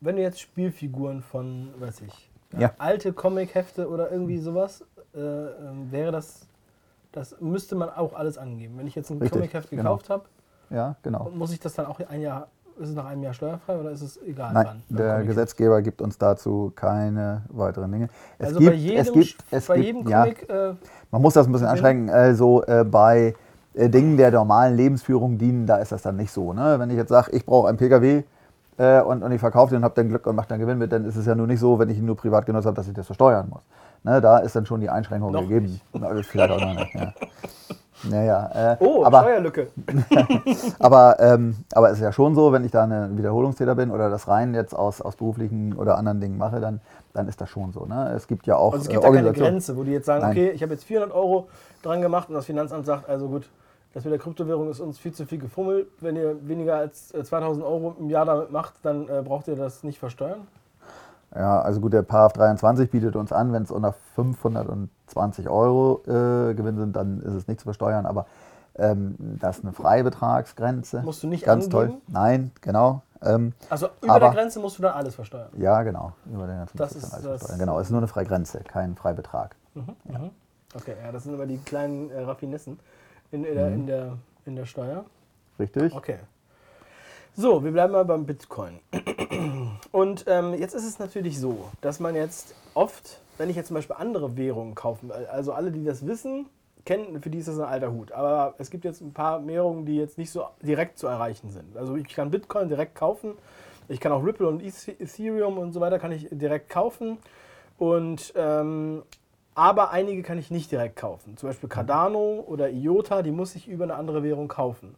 wenn 0.00 0.16
du 0.16 0.22
jetzt 0.22 0.40
Spielfiguren 0.40 1.22
von, 1.22 1.68
weiß 1.78 2.00
ich, 2.00 2.30
Ja. 2.58 2.72
alte 2.78 3.12
Comic-Hefte 3.12 3.88
oder 3.88 4.10
irgendwie 4.10 4.38
sowas, 4.38 4.82
äh, 5.14 5.18
ähm, 5.20 5.92
wäre 5.92 6.10
das, 6.10 6.46
das 7.12 7.40
müsste 7.40 7.76
man 7.76 7.90
auch 7.90 8.12
alles 8.12 8.38
angeben. 8.38 8.76
Wenn 8.76 8.88
ich 8.88 8.96
jetzt 8.96 9.08
ein 9.10 9.20
Comic-Heft 9.20 9.70
genau. 9.70 9.82
gekauft 9.82 10.10
habe, 10.10 10.24
Ja, 10.70 10.96
genau. 11.04 11.30
muss 11.32 11.52
ich 11.52 11.60
das 11.60 11.74
dann 11.74 11.86
auch 11.86 12.00
ein 12.00 12.20
Jahr, 12.20 12.48
ist 12.78 12.88
es 12.88 12.94
nach 12.94 13.06
einem 13.06 13.22
Jahr 13.22 13.32
steuerfrei 13.34 13.76
oder 13.76 13.90
ist 13.90 14.02
es 14.02 14.20
egal 14.22 14.52
Nein, 14.52 14.66
wann? 14.88 14.96
der? 14.96 15.22
Gesetzgeber 15.24 15.82
gibt 15.82 16.02
uns 16.02 16.18
dazu 16.18 16.72
keine 16.74 17.42
weiteren 17.48 17.90
Dinge. 17.92 18.08
Es 18.38 18.48
Also 18.48 18.58
gibt, 18.60 18.72
bei 18.72 18.76
jedem, 18.76 19.00
es 19.00 19.12
gibt, 19.12 19.36
es 19.50 19.66
bei 19.66 19.74
gibt, 19.76 19.86
jedem 19.86 20.08
ja, 20.08 20.22
Comic, 20.22 20.48
äh, 20.48 20.74
Man 21.10 21.22
muss 21.22 21.34
das 21.34 21.46
ein 21.46 21.52
bisschen 21.52 21.68
einschränken. 21.68 22.10
Also 22.10 22.64
äh, 22.64 22.84
bei 22.84 23.34
äh, 23.74 23.88
Dingen 23.88 24.16
der 24.16 24.30
normalen 24.30 24.76
Lebensführung 24.76 25.38
dienen, 25.38 25.66
da 25.66 25.76
ist 25.76 25.92
das 25.92 26.02
dann 26.02 26.16
nicht 26.16 26.32
so. 26.32 26.52
Ne? 26.52 26.78
Wenn 26.78 26.90
ich 26.90 26.96
jetzt 26.96 27.10
sage, 27.10 27.30
ich 27.32 27.44
brauche 27.46 27.68
einen 27.68 27.78
Pkw 27.78 28.24
äh, 28.78 29.00
und, 29.02 29.22
und 29.22 29.32
ich 29.32 29.40
verkaufe 29.40 29.70
den 29.70 29.78
und 29.78 29.84
habe 29.84 29.94
dann 29.94 30.08
Glück 30.08 30.26
und 30.26 30.36
mache 30.36 30.48
dann 30.48 30.58
Gewinn 30.60 30.78
mit, 30.78 30.92
dann 30.92 31.04
ist 31.04 31.16
es 31.16 31.26
ja 31.26 31.34
nur 31.34 31.46
nicht 31.46 31.60
so, 31.60 31.78
wenn 31.78 31.88
ich 31.90 31.98
ihn 31.98 32.06
nur 32.06 32.16
privat 32.16 32.46
genutzt 32.46 32.66
habe, 32.66 32.76
dass 32.76 32.88
ich 32.88 32.94
das 32.94 33.06
versteuern 33.06 33.48
muss. 33.48 33.62
Ne? 34.02 34.20
Da 34.20 34.38
ist 34.38 34.56
dann 34.56 34.66
schon 34.66 34.80
die 34.80 34.90
Einschränkung 34.90 35.32
Noch 35.32 35.42
gegeben. 35.42 35.80
Na, 35.92 36.10
Vielleicht 36.22 36.50
auch 36.52 36.60
noch 36.60 36.74
nicht. 36.74 36.94
Ja. 36.94 37.12
Naja, 38.10 38.74
äh, 38.74 38.76
oh, 38.80 39.04
aber, 39.04 39.20
Steuerlücke. 39.20 39.68
aber, 40.78 41.16
ähm, 41.20 41.56
aber 41.74 41.90
es 41.90 41.98
ist 41.98 42.02
ja 42.02 42.12
schon 42.12 42.34
so, 42.34 42.52
wenn 42.52 42.64
ich 42.64 42.70
da 42.70 42.84
ein 42.84 43.16
Wiederholungstäter 43.16 43.74
bin 43.74 43.90
oder 43.90 44.10
das 44.10 44.28
rein 44.28 44.54
jetzt 44.54 44.74
aus, 44.74 45.00
aus 45.00 45.16
beruflichen 45.16 45.74
oder 45.74 45.96
anderen 45.96 46.20
Dingen 46.20 46.36
mache, 46.38 46.60
dann, 46.60 46.80
dann 47.12 47.28
ist 47.28 47.40
das 47.40 47.48
schon 47.48 47.72
so. 47.72 47.86
Ne? 47.86 48.12
Es 48.14 48.26
gibt 48.26 48.46
ja 48.46 48.56
auch 48.56 48.72
Also 48.72 48.84
es 48.84 48.88
äh, 48.88 48.92
gibt 48.92 49.04
da 49.04 49.10
keine 49.10 49.32
Grenze, 49.32 49.76
wo 49.76 49.84
die 49.84 49.92
jetzt 49.92 50.06
sagen, 50.06 50.22
Nein. 50.22 50.32
okay, 50.32 50.50
ich 50.50 50.62
habe 50.62 50.72
jetzt 50.72 50.84
400 50.84 51.14
Euro 51.14 51.48
dran 51.82 52.00
gemacht 52.00 52.28
und 52.28 52.34
das 52.34 52.46
Finanzamt 52.46 52.86
sagt, 52.86 53.08
also 53.08 53.28
gut, 53.28 53.48
das 53.94 54.04
mit 54.04 54.12
der 54.12 54.18
Kryptowährung 54.18 54.68
ist 54.70 54.80
uns 54.80 54.98
viel 54.98 55.12
zu 55.12 55.24
viel 55.24 55.38
gefummelt. 55.38 55.86
Wenn 56.00 56.16
ihr 56.16 56.36
weniger 56.46 56.76
als 56.76 57.14
äh, 57.14 57.22
2000 57.22 57.64
Euro 57.64 57.96
im 57.98 58.10
Jahr 58.10 58.24
damit 58.24 58.50
macht, 58.50 58.74
dann 58.82 59.08
äh, 59.08 59.22
braucht 59.22 59.48
ihr 59.48 59.56
das 59.56 59.84
nicht 59.84 59.98
versteuern. 59.98 60.46
Ja, 61.34 61.60
also 61.60 61.80
gut, 61.80 61.92
der 61.92 62.02
Paragraph 62.02 62.34
23 62.34 62.90
bietet 62.90 63.16
uns 63.16 63.32
an, 63.32 63.52
wenn 63.52 63.62
es 63.62 63.70
unter 63.70 63.94
520 65.06 65.48
Euro 65.48 66.02
äh, 66.06 66.54
Gewinn 66.54 66.76
sind, 66.78 66.96
dann 66.96 67.20
ist 67.20 67.34
es 67.34 67.46
nicht 67.48 67.60
zu 67.60 67.64
versteuern, 67.64 68.06
aber 68.06 68.26
ähm, 68.76 69.14
das 69.40 69.58
ist 69.58 69.64
eine 69.64 69.72
Freibetragsgrenze. 69.72 71.02
Musst 71.02 71.22
du 71.22 71.28
nicht 71.28 71.44
Ganz 71.44 71.66
angeben? 71.66 71.90
toll. 71.92 72.00
Nein, 72.08 72.50
genau. 72.60 73.02
Ähm, 73.22 73.52
Also 73.70 73.88
über 74.02 74.14
Aber- 74.14 74.26
der 74.26 74.30
Grenze 74.34 74.58
musst 74.60 74.78
du 74.78 74.82
dann 74.82 74.94
alles 74.94 75.14
versteuern. 75.14 75.48
ja, 75.56 75.82
genau. 75.82 76.12
Über 76.26 76.46
den 76.46 76.56
ganzen 76.58 76.76
Das 76.76 76.88
Prozess 76.92 77.04
ist 77.08 77.12
alles 77.14 77.24
das- 77.24 77.38
versteuern. 77.40 77.58
Genau, 77.60 77.78
es 77.78 77.86
ist 77.86 77.90
nur 77.90 78.00
eine 78.00 78.08
Freigrenze, 78.08 78.60
kein 78.60 78.96
Freibetrag. 78.96 79.54
Okay, 80.74 80.94
ja, 81.02 81.12
das 81.12 81.22
sind 81.24 81.34
immer 81.34 81.46
die 81.46 81.58
kleinen 81.58 82.10
äh, 82.10 82.20
Raffinessen 82.22 82.78
in, 83.30 83.44
in, 83.44 83.54
der, 83.54 83.66
Mhm. 83.70 83.74
in, 83.74 83.86
der, 83.86 84.12
in 84.46 84.56
der 84.56 84.66
Steuer. 84.66 85.04
Richtig? 85.58 85.94
Okay. 85.94 86.18
So, 87.36 87.62
wir 87.64 87.72
bleiben 87.72 87.92
mal 87.92 88.04
beim 88.04 88.26
Bitcoin. 88.26 88.78
Und 89.92 90.24
ähm, 90.28 90.54
jetzt 90.54 90.74
ist 90.74 90.84
es 90.84 90.98
natürlich 90.98 91.40
so, 91.40 91.68
dass 91.80 92.00
man 92.00 92.14
jetzt 92.14 92.54
oft, 92.74 93.20
wenn 93.38 93.50
ich 93.50 93.56
jetzt 93.56 93.68
zum 93.68 93.74
Beispiel 93.74 93.96
andere 93.98 94.36
Währungen 94.36 94.74
kaufen, 94.74 95.10
also 95.12 95.52
alle, 95.52 95.70
die 95.70 95.84
das 95.84 96.06
wissen, 96.06 96.46
kennen, 96.84 97.20
für 97.22 97.30
die 97.30 97.38
ist 97.38 97.48
das 97.48 97.58
ein 97.58 97.64
alter 97.64 97.92
Hut. 97.92 98.12
Aber 98.12 98.54
es 98.58 98.70
gibt 98.70 98.84
jetzt 98.84 99.00
ein 99.00 99.12
paar 99.12 99.46
Währungen, 99.46 99.86
die 99.86 99.96
jetzt 99.96 100.18
nicht 100.18 100.30
so 100.30 100.44
direkt 100.62 100.98
zu 100.98 101.06
erreichen 101.06 101.50
sind. 101.50 101.76
Also 101.76 101.96
ich 101.96 102.08
kann 102.08 102.30
Bitcoin 102.30 102.68
direkt 102.68 102.94
kaufen, 102.94 103.32
ich 103.88 104.00
kann 104.00 104.12
auch 104.12 104.24
Ripple 104.24 104.46
und 104.46 104.62
Eth- 104.62 105.00
Ethereum 105.00 105.58
und 105.58 105.72
so 105.72 105.80
weiter 105.80 105.98
kann 105.98 106.12
ich 106.12 106.28
direkt 106.30 106.70
kaufen. 106.70 107.18
Und 107.78 108.32
ähm, 108.36 109.02
aber 109.54 109.90
einige 109.90 110.22
kann 110.22 110.38
ich 110.38 110.50
nicht 110.50 110.70
direkt 110.72 110.96
kaufen. 110.96 111.36
Zum 111.36 111.48
Beispiel 111.48 111.68
Cardano 111.68 112.44
oder 112.46 112.70
IOTA, 112.70 113.22
die 113.22 113.30
muss 113.30 113.54
ich 113.54 113.68
über 113.68 113.84
eine 113.84 113.94
andere 113.94 114.22
Währung 114.22 114.48
kaufen. 114.48 114.96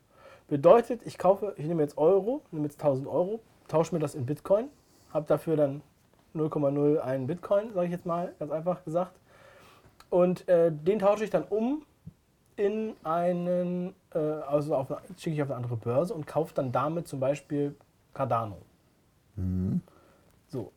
Bedeutet, 0.48 1.00
ich 1.04 1.18
kaufe, 1.18 1.54
ich 1.56 1.66
nehme 1.66 1.82
jetzt 1.82 1.98
Euro, 1.98 2.42
nehme 2.52 2.64
jetzt 2.66 2.80
1000 2.80 3.06
Euro, 3.06 3.40
tausche 3.68 3.94
mir 3.94 3.98
das 4.00 4.14
in 4.14 4.24
Bitcoin, 4.24 4.68
habe 5.12 5.26
dafür 5.26 5.56
dann 5.56 5.82
0,01 6.36 7.26
Bitcoin, 7.26 7.72
sage 7.72 7.86
ich 7.86 7.92
jetzt 7.92 8.06
mal, 8.06 8.34
ganz 8.38 8.52
einfach 8.52 8.84
gesagt. 8.84 9.12
Und 10.10 10.48
äh, 10.48 10.70
den 10.72 10.98
tausche 10.98 11.24
ich 11.24 11.30
dann 11.30 11.44
um 11.44 11.82
in 12.56 12.94
einen, 13.04 13.94
äh, 14.14 14.18
also 14.18 14.74
auf 14.74 14.88
schicke 15.18 15.36
ich 15.36 15.42
auf 15.42 15.48
eine 15.48 15.56
andere 15.56 15.76
Börse 15.76 16.14
und 16.14 16.26
kaufe 16.26 16.54
dann 16.54 16.72
damit 16.72 17.08
zum 17.08 17.20
Beispiel 17.20 17.76
Cardano. 18.14 18.58
So, 20.48 20.72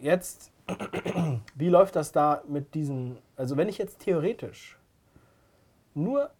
jetzt, 0.00 0.52
wie 1.54 1.68
läuft 1.68 1.96
das 1.96 2.12
da 2.12 2.42
mit 2.46 2.74
diesen, 2.74 3.18
also 3.36 3.56
wenn 3.56 3.68
ich 3.68 3.78
jetzt 3.78 4.00
theoretisch 4.00 4.78
nur 5.94 6.30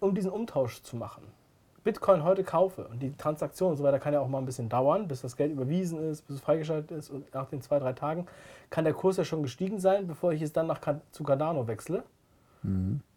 um 0.00 0.14
diesen 0.14 0.32
Umtausch 0.32 0.82
zu 0.82 0.96
machen, 0.96 1.22
Bitcoin 1.84 2.22
heute 2.22 2.44
kaufe 2.44 2.86
und 2.88 3.00
die 3.00 3.12
Transaktion 3.16 3.72
und 3.72 3.76
so 3.76 3.84
weiter 3.84 3.98
kann 3.98 4.12
ja 4.12 4.20
auch 4.20 4.28
mal 4.28 4.38
ein 4.38 4.46
bisschen 4.46 4.68
dauern, 4.68 5.08
bis 5.08 5.22
das 5.22 5.36
Geld 5.36 5.52
überwiesen 5.52 5.98
ist, 6.10 6.22
bis 6.22 6.36
es 6.36 6.42
freigeschaltet 6.42 6.92
ist 6.92 7.10
und 7.10 7.32
nach 7.34 7.46
den 7.46 7.60
zwei, 7.60 7.78
drei 7.78 7.92
Tagen 7.92 8.26
kann 8.70 8.84
der 8.84 8.94
Kurs 8.94 9.16
ja 9.16 9.24
schon 9.24 9.42
gestiegen 9.42 9.80
sein, 9.80 10.06
bevor 10.06 10.32
ich 10.32 10.42
es 10.42 10.52
dann 10.52 10.66
nach, 10.68 10.80
zu 11.10 11.24
Cardano 11.24 11.66
wechsle. 11.66 12.04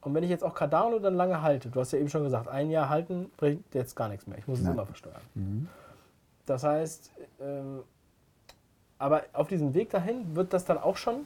Und 0.01 0.13
wenn 0.15 0.23
ich 0.23 0.29
jetzt 0.29 0.43
auch 0.43 0.55
Cardano 0.55 0.97
dann 0.97 1.13
lange 1.13 1.41
halte, 1.41 1.69
du 1.69 1.79
hast 1.79 1.91
ja 1.91 1.99
eben 1.99 2.09
schon 2.09 2.23
gesagt, 2.23 2.47
ein 2.47 2.71
Jahr 2.71 2.89
halten 2.89 3.29
bringt 3.37 3.75
jetzt 3.75 3.95
gar 3.95 4.09
nichts 4.09 4.25
mehr. 4.25 4.39
Ich 4.39 4.47
muss 4.47 4.57
es 4.57 4.65
Nein. 4.65 4.73
immer 4.73 4.85
versteuern. 4.85 5.21
Das 6.47 6.63
heißt, 6.63 7.11
ähm, 7.41 7.83
aber 8.97 9.23
auf 9.33 9.47
diesem 9.47 9.73
Weg 9.73 9.91
dahin 9.91 10.35
wird 10.35 10.53
das 10.53 10.65
dann 10.65 10.77
auch 10.77 10.97
schon 10.97 11.25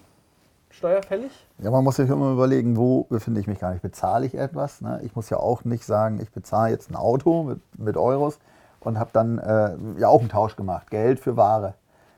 steuerfällig? 0.70 1.32
Ja, 1.60 1.72
man 1.72 1.84
muss 1.84 1.98
sich 1.98 2.10
immer 2.10 2.32
überlegen, 2.32 2.78
wo 2.78 3.04
befinde 3.06 3.40
ich 3.42 3.48
mich 3.48 3.60
gar 3.60 3.72
nicht. 3.72 3.82
Bezahle 3.82 4.26
ich 4.26 4.36
etwas? 4.36 4.82
Ne? 4.82 5.00
Ich 5.04 5.16
muss 5.16 5.30
ja 5.30 5.38
auch 5.38 5.66
nicht 5.66 5.86
sagen, 5.86 6.20
ich 6.22 6.32
bezahle 6.32 6.72
jetzt 6.72 6.90
ein 6.90 6.96
Auto 6.96 7.44
mit, 7.44 7.60
mit 7.78 7.98
Euros 7.98 8.40
und 8.80 9.00
habe 9.00 9.10
dann 9.14 9.40
äh, 9.40 9.76
ja 10.00 10.08
auch 10.08 10.20
einen 10.22 10.30
Tausch 10.30 10.56
gemacht, 10.56 10.90
Geld 10.90 11.20
für 11.20 11.38
Ware. 11.38 11.74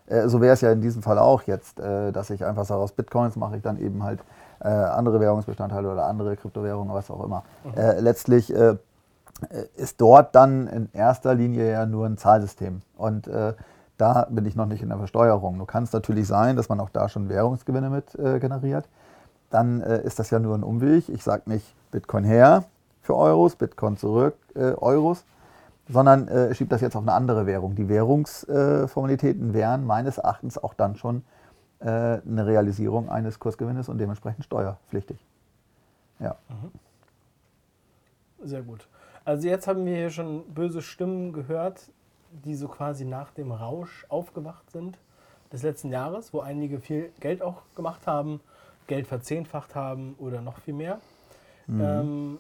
Äh, 0.08 0.28
so 0.28 0.42
wäre 0.42 0.54
es 0.54 0.62
ja 0.62 0.72
in 0.72 0.82
diesem 0.82 1.02
Fall 1.02 1.18
auch 1.18 1.44
jetzt, 1.44 1.80
äh, 1.80 2.12
dass 2.12 2.30
ich 2.30 2.46
einfach 2.46 2.66
sage, 2.66 2.82
aus 2.82 2.92
Bitcoins 2.92 3.36
mache 3.36 3.58
ich 3.58 3.62
dann 3.62 3.80
eben 3.80 4.04
halt 4.04 4.20
äh, 4.60 4.68
andere 4.68 5.20
Währungsbestandteile 5.20 5.92
oder 5.92 6.06
andere 6.06 6.36
Kryptowährungen, 6.36 6.94
was 6.94 7.10
auch 7.10 7.24
immer. 7.24 7.44
Äh, 7.76 8.00
letztlich 8.00 8.54
äh, 8.54 8.76
ist 9.76 10.00
dort 10.00 10.36
dann 10.36 10.68
in 10.68 10.90
erster 10.94 11.34
Linie 11.34 11.72
ja 11.72 11.86
nur 11.88 12.06
ein 12.06 12.18
Zahlsystem. 12.18 12.82
Und 12.96 13.28
da 14.02 14.28
bin 14.30 14.46
ich 14.46 14.56
noch 14.56 14.66
nicht 14.66 14.82
in 14.82 14.90
der 14.90 14.98
Versteuerung. 14.98 15.58
Nur 15.58 15.68
kann 15.68 15.84
es 15.84 15.94
natürlich 15.94 16.28
sein, 16.28 16.56
dass 16.56 16.70
man 16.70 16.80
auch 16.80 16.90
da 16.90 17.08
schon 17.08 17.30
Währungsgewinne 17.30 17.90
mit 17.92 18.16
äh, 18.16 18.40
generiert. 18.40 18.90
Dann 19.52 19.82
äh, 19.82 20.02
ist 20.02 20.18
das 20.18 20.32
ja 20.32 20.40
nur 20.40 20.56
ein 20.56 20.64
Umweg. 20.64 21.08
Ich 21.10 21.24
sage 21.24 21.44
nicht 21.46 21.76
Bitcoin 21.92 22.24
her 22.24 22.64
für 23.02 23.16
Euros, 23.16 23.56
Bitcoin 23.56 23.98
zurück, 23.98 24.36
äh, 24.56 24.74
Euros, 24.74 25.24
sondern 25.88 26.28
äh, 26.28 26.56
schiebe 26.56 26.70
das 26.70 26.82
jetzt 26.82 26.96
auf 26.96 27.04
eine 27.04 27.14
andere 27.14 27.46
Währung. 27.46 27.76
Die 27.76 27.90
Währungsformalitäten 27.90 29.54
wären 29.54 29.86
meines 29.86 30.18
Erachtens 30.18 30.58
auch 30.58 30.74
dann 30.74 30.96
schon 30.96 31.24
äh, 31.80 31.86
eine 31.86 32.48
Realisierung 32.48 33.10
eines 33.10 33.40
Kursgewinnes 33.40 33.88
und 33.88 34.00
dementsprechend 34.00 34.46
steuerpflichtig. 34.46 35.24
Ja. 36.20 36.38
Sehr 38.44 38.64
gut. 38.64 38.88
Also 39.26 39.48
jetzt 39.48 39.68
haben 39.68 39.86
wir 39.86 39.96
hier 39.96 40.10
schon 40.10 40.46
böse 40.54 40.82
Stimmen 40.82 41.34
gehört, 41.34 41.92
die 42.46 42.56
so 42.56 42.68
quasi 42.68 43.06
nach 43.06 43.32
dem 43.32 43.52
Rausch 43.52 44.06
aufgewacht 44.10 44.70
sind 44.72 44.98
des 45.52 45.64
letzten 45.64 45.90
Jahres, 45.90 46.34
wo 46.34 46.40
einige 46.40 46.80
viel 46.80 47.12
Geld 47.20 47.42
auch 47.42 47.62
gemacht 47.76 48.08
haben, 48.08 48.40
Geld 48.88 49.08
verzehnfacht 49.08 49.76
haben 49.76 50.16
oder 50.18 50.42
noch 50.42 50.60
viel 50.60 50.74
mehr. 50.74 51.00
Ähm, 51.70 52.40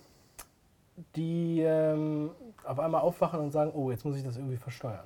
die 1.16 1.62
ähm, 1.62 2.32
auf 2.64 2.80
einmal 2.80 3.02
aufwachen 3.02 3.40
und 3.40 3.52
sagen, 3.52 3.72
oh, 3.74 3.92
jetzt 3.92 4.06
muss 4.06 4.18
ich 4.18 4.24
das 4.24 4.38
irgendwie 4.38 4.58
versteuern. 4.58 5.06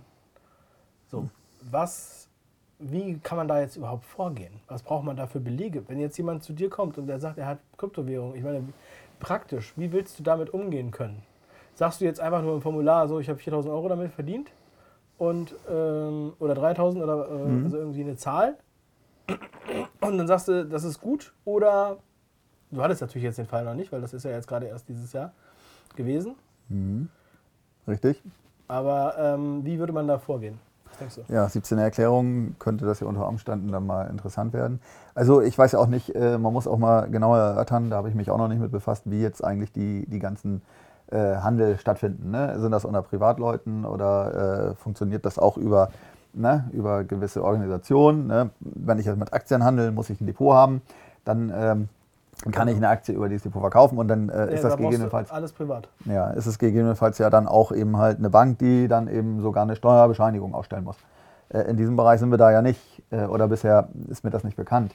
So, 1.08 1.30
was, 1.70 2.27
wie 2.80 3.18
kann 3.20 3.38
man 3.38 3.48
da 3.48 3.60
jetzt 3.62 3.75
überhaupt 3.77 4.06
vorgehen? 4.06 4.54
Was 4.68 4.82
braucht 4.82 5.06
man 5.06 5.15
da 5.15 5.27
für 5.27 5.39
Belege? 5.39 5.88
Wenn 5.88 6.00
jetzt 6.00 6.18
jemand 6.18 6.44
zu 6.44 6.54
dir 6.54 6.70
kommt 6.70 6.98
und 6.98 7.08
der 7.08 7.20
sagt, 7.20 7.38
er 7.38 7.46
hat 7.46 7.60
Kryptowährung, 7.77 8.36
ich 8.36 8.44
meine, 8.44 8.63
praktisch, 9.20 9.74
wie 9.75 9.92
willst 9.92 10.20
du 10.20 10.24
damit 10.24 10.50
umgehen 10.50 10.92
können? 10.92 11.22
Sagst 11.75 12.01
du 12.01 12.06
jetzt 12.06 12.20
einfach 12.20 12.42
nur 12.42 12.56
im 12.56 12.62
Formular, 12.62 13.08
so, 13.08 13.20
ich 13.20 13.30
habe 13.30 13.39
4000 13.39 13.74
Euro 13.74 13.89
damit 13.89 14.12
verdient 14.12 14.51
und, 15.17 15.55
ähm, 15.69 16.34
oder 16.39 16.55
3000 16.55 17.03
oder 17.03 17.29
äh, 17.29 17.63
also 17.63 17.77
irgendwie 17.77 18.01
eine 18.01 18.15
Zahl 18.17 18.57
und 20.01 20.17
dann 20.17 20.27
sagst 20.27 20.48
du, 20.48 20.65
das 20.65 20.84
ist 20.84 21.01
gut 21.01 21.34
oder 21.45 21.98
du 22.72 22.81
hattest 22.81 23.01
natürlich 23.01 23.24
jetzt 23.24 23.38
den 23.38 23.48
Fall 23.48 23.63
noch 23.65 23.74
nicht, 23.75 23.91
weil 23.91 24.01
das 24.01 24.13
ist 24.13 24.24
ja 24.24 24.31
jetzt 24.31 24.48
gerade 24.48 24.67
erst 24.67 24.88
dieses 24.89 25.13
Jahr 25.13 25.31
gewesen, 25.95 26.36
Richtig? 27.88 28.22
aber 28.67 29.15
ähm, 29.17 29.63
wie 29.63 29.79
würde 29.79 29.93
man 29.93 30.07
da 30.07 30.17
vorgehen? 30.17 30.60
Ja, 31.27 31.50
17 31.50 31.77
Erklärungen 31.77 32.55
könnte 32.57 32.86
das 32.86 33.01
ja 33.01 33.07
unter 33.07 33.27
Umständen 33.27 33.69
dann 33.72 33.86
mal 33.86 34.10
interessant 34.10 34.53
werden. 34.53 34.79
Also 35.13 35.41
ich 35.41 35.57
weiß 35.57 35.74
ja 35.74 35.79
auch 35.79 35.88
nicht, 35.88 36.15
äh, 36.15 36.38
man 36.38 36.53
muss 36.53 36.67
auch 36.67 36.77
mal 36.77 37.10
genauer 37.10 37.38
erörtern, 37.38 37.89
da 37.89 37.98
habe 37.98 38.10
ich 38.10 38.15
mich 38.15 38.31
auch 38.31 38.38
noch 38.38 38.48
nicht 38.48 38.62
mit 38.62 38.72
befasst, 38.72 39.03
wie 39.05 39.22
jetzt 39.22 39.43
eigentlich 39.43 39.72
die, 39.72 40.05
die 40.07 40.19
ganzen 40.19 40.62
äh, 41.12 41.35
Handel 41.38 41.77
stattfinden. 41.77 42.31
Ne? 42.31 42.59
Sind 42.59 42.71
das 42.71 42.85
unter 42.85 43.01
Privatleuten 43.01 43.85
oder 43.85 44.71
äh, 44.71 44.75
funktioniert 44.75 45.25
das 45.25 45.38
auch 45.39 45.57
über, 45.57 45.89
ne, 46.33 46.69
über 46.74 47.03
gewisse 47.03 47.43
Organisationen? 47.43 48.27
Ne? 48.27 48.50
Wenn 48.59 49.00
ich 49.00 49.05
jetzt 49.05 49.17
mit 49.17 49.33
Aktien 49.33 49.63
handle, 49.63 49.91
muss 49.91 50.09
ich 50.09 50.19
ein 50.21 50.25
Depot 50.25 50.53
haben, 50.53 50.81
dann 51.24 51.51
ähm, 51.55 51.89
kann 52.51 52.67
ich 52.67 52.75
eine 52.75 52.89
Aktie 52.89 53.15
über 53.15 53.29
dieses 53.29 53.43
Depot 53.43 53.62
verkaufen 53.62 53.97
und 53.97 54.07
dann 54.07 54.29
äh, 54.29 54.38
Ja, 54.38 54.43
ist 54.45 54.63
da 54.63 54.69
das 54.69 54.77
du 54.77 54.83
gegebenenfalls 54.83 55.31
alles 55.31 55.53
privat. 55.53 55.88
ja, 56.05 56.31
ist 56.31 56.45
es 56.47 56.59
gegebenenfalls 56.59 57.17
ja 57.17 57.29
dann 57.29 57.47
auch 57.47 57.71
eben 57.71 57.97
halt 57.97 58.17
eine 58.19 58.29
Bank, 58.29 58.59
die 58.59 58.88
dann 58.88 59.07
eben 59.07 59.41
sogar 59.41 59.63
eine 59.63 59.75
Steuerbescheinigung 59.75 60.53
ausstellen 60.53 60.83
muss. 60.83 60.97
Äh, 61.50 61.62
in 61.62 61.77
diesem 61.77 61.95
Bereich 61.95 62.19
sind 62.19 62.31
wir 62.31 62.38
da 62.38 62.51
ja 62.51 62.62
nicht 62.62 62.79
äh, 63.12 63.25
oder 63.25 63.47
bisher 63.47 63.88
ist 64.09 64.24
mir 64.24 64.31
das 64.31 64.43
nicht 64.43 64.57
bekannt. 64.57 64.93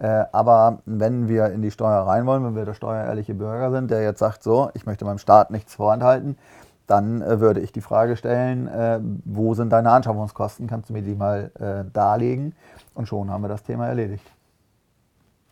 Äh, 0.00 0.24
aber 0.32 0.78
wenn 0.86 1.28
wir 1.28 1.50
in 1.50 1.60
die 1.60 1.70
Steuer 1.70 2.06
rein 2.06 2.24
wollen, 2.24 2.42
wenn 2.42 2.56
wir 2.56 2.64
der 2.64 2.72
steuerehrliche 2.74 3.34
Bürger 3.34 3.70
sind, 3.70 3.90
der 3.90 4.02
jetzt 4.02 4.18
sagt, 4.18 4.42
so, 4.42 4.70
ich 4.72 4.86
möchte 4.86 5.04
meinem 5.04 5.18
Staat 5.18 5.50
nichts 5.50 5.74
vorenthalten, 5.74 6.38
dann 6.86 7.20
äh, 7.20 7.38
würde 7.38 7.60
ich 7.60 7.70
die 7.70 7.82
Frage 7.82 8.16
stellen, 8.16 8.66
äh, 8.66 8.98
wo 9.24 9.52
sind 9.52 9.70
deine 9.70 9.90
Anschaffungskosten? 9.92 10.66
Kannst 10.66 10.88
du 10.88 10.94
mir 10.94 11.02
die 11.02 11.14
mal 11.14 11.52
äh, 11.60 11.90
darlegen? 11.92 12.54
Und 12.94 13.08
schon 13.08 13.30
haben 13.30 13.42
wir 13.42 13.48
das 13.48 13.62
Thema 13.62 13.88
erledigt. 13.88 14.24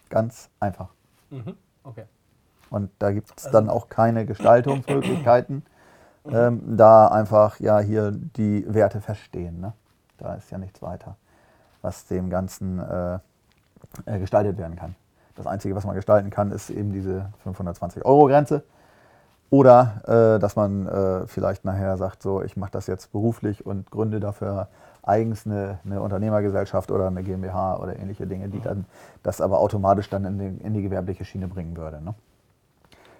Ganz 0.08 0.48
einfach. 0.60 0.88
Mhm. 1.28 1.54
Okay. 1.84 2.04
Und 2.70 2.90
da 2.98 3.12
gibt 3.12 3.30
es 3.36 3.50
dann 3.50 3.68
auch 3.68 3.90
keine 3.90 4.24
Gestaltungsmöglichkeiten, 4.24 5.62
ähm, 6.30 6.76
da 6.76 7.08
einfach 7.08 7.60
ja 7.60 7.80
hier 7.80 8.12
die 8.12 8.64
Werte 8.66 9.02
feststehen. 9.02 9.60
Ne? 9.60 9.74
Da 10.16 10.34
ist 10.34 10.50
ja 10.50 10.56
nichts 10.56 10.80
weiter, 10.80 11.16
was 11.82 12.06
dem 12.06 12.30
Ganzen 12.30 12.80
äh, 14.06 14.18
gestaltet 14.18 14.58
werden 14.58 14.76
kann. 14.76 14.94
Das 15.34 15.46
Einzige, 15.46 15.74
was 15.76 15.84
man 15.84 15.94
gestalten 15.94 16.30
kann, 16.30 16.50
ist 16.50 16.70
eben 16.70 16.92
diese 16.92 17.30
520-Euro-Grenze. 17.44 18.64
Oder 19.50 20.02
äh, 20.36 20.38
dass 20.40 20.56
man 20.56 20.86
äh, 20.86 21.26
vielleicht 21.26 21.64
nachher 21.64 21.96
sagt, 21.96 22.22
so, 22.22 22.42
ich 22.42 22.56
mache 22.56 22.72
das 22.72 22.86
jetzt 22.86 23.12
beruflich 23.12 23.64
und 23.64 23.90
gründe 23.90 24.20
dafür 24.20 24.68
eigens 25.02 25.46
eine, 25.46 25.78
eine 25.84 26.02
Unternehmergesellschaft 26.02 26.90
oder 26.90 27.06
eine 27.06 27.22
GmbH 27.22 27.78
oder 27.78 27.98
ähnliche 27.98 28.26
Dinge, 28.26 28.48
die 28.48 28.60
dann 28.60 28.84
das 29.22 29.40
aber 29.40 29.58
automatisch 29.60 30.10
dann 30.10 30.26
in, 30.26 30.38
den, 30.38 30.58
in 30.58 30.74
die 30.74 30.82
gewerbliche 30.82 31.24
Schiene 31.24 31.48
bringen 31.48 31.76
würde. 31.76 32.02
Ne? 32.02 32.14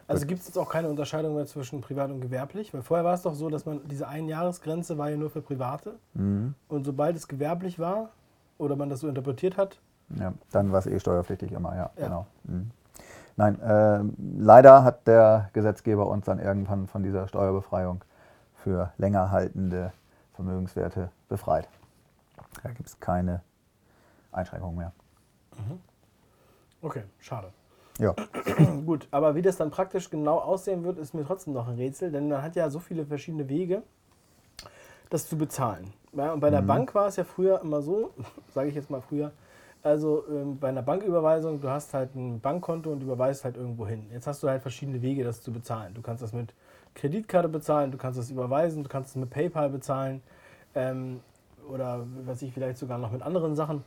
Also 0.07 0.27
gibt 0.27 0.41
es 0.41 0.49
jetzt 0.49 0.57
auch 0.57 0.71
keine 0.71 0.88
Unterscheidung 0.88 1.35
mehr 1.35 1.47
zwischen 1.47 1.83
privat 1.83 2.11
und 2.11 2.21
gewerblich? 2.21 2.73
Weil 2.73 2.83
vorher 2.83 3.05
war 3.05 3.15
es 3.15 3.23
doch 3.23 3.35
so, 3.35 3.50
dass 3.50 3.67
man 3.67 3.81
diese 3.88 4.09
Einjahresgrenze 4.09 4.97
war 4.97 5.11
ja 5.11 5.17
nur 5.17 5.31
für 5.31 5.43
Private. 5.43 5.95
Mhm. 6.15 6.55
Und 6.69 6.85
sobald 6.85 7.15
es 7.17 7.29
gewerblich 7.29 7.79
war 7.79 8.11
oder 8.57 8.75
man 8.75 8.88
das 8.88 9.00
so 9.00 9.09
interpretiert 9.09 9.57
hat, 9.59 9.79
Ja, 10.11 10.33
dann 10.53 10.73
war 10.73 10.79
es 10.79 10.87
eh 10.87 10.99
steuerpflichtig 10.99 11.53
immer, 11.53 11.75
ja, 11.77 11.91
Ja. 11.97 12.05
genau. 12.05 12.27
Mhm. 12.45 12.71
Nein, 13.37 13.61
äh, 13.61 14.00
leider 14.43 14.83
hat 14.83 15.07
der 15.07 15.50
Gesetzgeber 15.53 16.07
uns 16.09 16.25
dann 16.25 16.41
irgendwann 16.41 16.88
von 16.88 17.03
dieser 17.05 17.29
Steuerbefreiung 17.29 18.03
für 18.55 18.93
länger 18.99 19.31
haltende 19.31 19.93
Vermögenswerte 20.35 21.11
befreit. 21.29 21.69
Da 22.62 22.71
gibt 22.71 22.88
es 22.88 22.99
keine 22.99 23.43
Einschränkungen 24.33 24.77
mehr. 24.77 24.93
okay, 26.83 27.05
schade. 27.21 27.53
Ja, 27.99 28.15
Gut, 28.87 29.09
aber 29.11 29.35
wie 29.35 29.43
das 29.43 29.57
dann 29.57 29.71
praktisch 29.71 30.09
genau 30.11 30.38
aussehen 30.38 30.85
wird, 30.85 30.99
ist 30.99 31.15
mir 31.15 31.25
trotzdem 31.25 31.53
noch 31.53 31.67
ein 31.69 31.75
Rätsel, 31.75 32.11
denn 32.12 32.29
man 32.29 32.43
hat 32.43 32.55
ja 32.57 32.71
so 32.71 32.79
viele 32.79 33.05
verschiedene 33.07 33.49
Wege, 33.49 33.83
das 35.11 35.29
zu 35.29 35.37
bezahlen. 35.37 35.93
Ja, 36.12 36.33
und 36.33 36.41
bei 36.41 36.50
der 36.50 36.62
Bank 36.62 36.95
war 36.95 37.07
es 37.09 37.17
ja 37.17 37.25
früher 37.25 37.61
immer 37.61 37.83
so, 37.83 38.11
sage 38.55 38.69
ich 38.69 38.75
jetzt 38.75 38.91
mal 38.91 39.00
früher, 39.00 39.33
also 39.83 40.25
ähm, 40.29 40.59
bei 40.59 40.69
einer 40.69 40.83
Banküberweisung, 40.83 41.61
du 41.61 41.69
hast 41.69 41.95
halt 41.95 42.15
ein 42.15 42.41
Bankkonto 42.41 42.91
und 42.91 43.03
überweist 43.03 43.45
halt 43.45 43.57
irgendwo 43.57 43.87
hin. 43.87 44.07
Jetzt 44.13 44.27
hast 44.27 44.43
du 44.43 44.49
halt 44.49 44.63
verschiedene 44.63 45.01
Wege, 45.03 45.25
das 45.25 45.41
zu 45.41 45.53
bezahlen. 45.53 45.95
Du 45.95 46.03
kannst 46.03 46.23
das 46.23 46.33
mit 46.33 46.53
Kreditkarte 46.95 47.49
bezahlen, 47.49 47.91
du 47.93 47.99
kannst 47.99 48.19
das 48.19 48.31
überweisen, 48.31 48.83
du 48.83 48.89
kannst 48.89 49.11
es 49.11 49.17
mit 49.17 49.31
PayPal 49.31 49.71
bezahlen 49.71 50.21
ähm, 50.75 51.21
oder 51.71 52.05
was 52.25 52.43
ich 52.43 52.53
vielleicht 52.53 52.79
sogar 52.79 52.99
noch 52.99 53.13
mit 53.13 53.23
anderen 53.23 53.55
Sachen. 53.55 53.85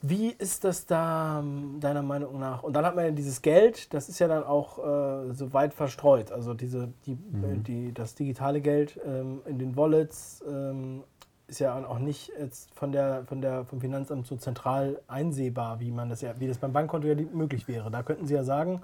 Wie 0.00 0.28
ist 0.30 0.62
das 0.62 0.86
da 0.86 1.40
ähm, 1.40 1.78
deiner 1.80 2.02
Meinung 2.02 2.38
nach? 2.38 2.62
Und 2.62 2.74
dann 2.74 2.84
hat 2.84 2.94
man 2.94 3.04
ja 3.04 3.10
dieses 3.10 3.42
Geld, 3.42 3.92
das 3.92 4.08
ist 4.08 4.20
ja 4.20 4.28
dann 4.28 4.44
auch 4.44 4.78
äh, 4.78 5.32
so 5.32 5.52
weit 5.52 5.74
verstreut. 5.74 6.30
Also 6.30 6.54
diese, 6.54 6.88
die, 7.06 7.12
äh, 7.12 7.56
die, 7.56 7.92
das 7.92 8.14
digitale 8.14 8.60
Geld 8.60 8.98
ähm, 9.04 9.40
in 9.46 9.58
den 9.58 9.76
Wallets, 9.76 10.44
ähm, 10.48 11.02
ist 11.48 11.60
ja 11.60 11.74
auch 11.86 11.98
nicht 11.98 12.30
jetzt 12.38 12.72
von 12.74 12.92
der, 12.92 13.24
von 13.24 13.40
der, 13.40 13.64
vom 13.64 13.80
Finanzamt 13.80 14.26
so 14.26 14.36
zentral 14.36 15.00
einsehbar, 15.08 15.80
wie 15.80 15.90
man 15.90 16.10
das 16.10 16.20
ja, 16.20 16.38
wie 16.38 16.46
das 16.46 16.58
beim 16.58 16.72
Bankkonto 16.72 17.08
ja 17.08 17.16
möglich 17.32 17.66
wäre. 17.66 17.90
Da 17.90 18.02
könnten 18.02 18.26
Sie 18.26 18.34
ja 18.34 18.44
sagen, 18.44 18.82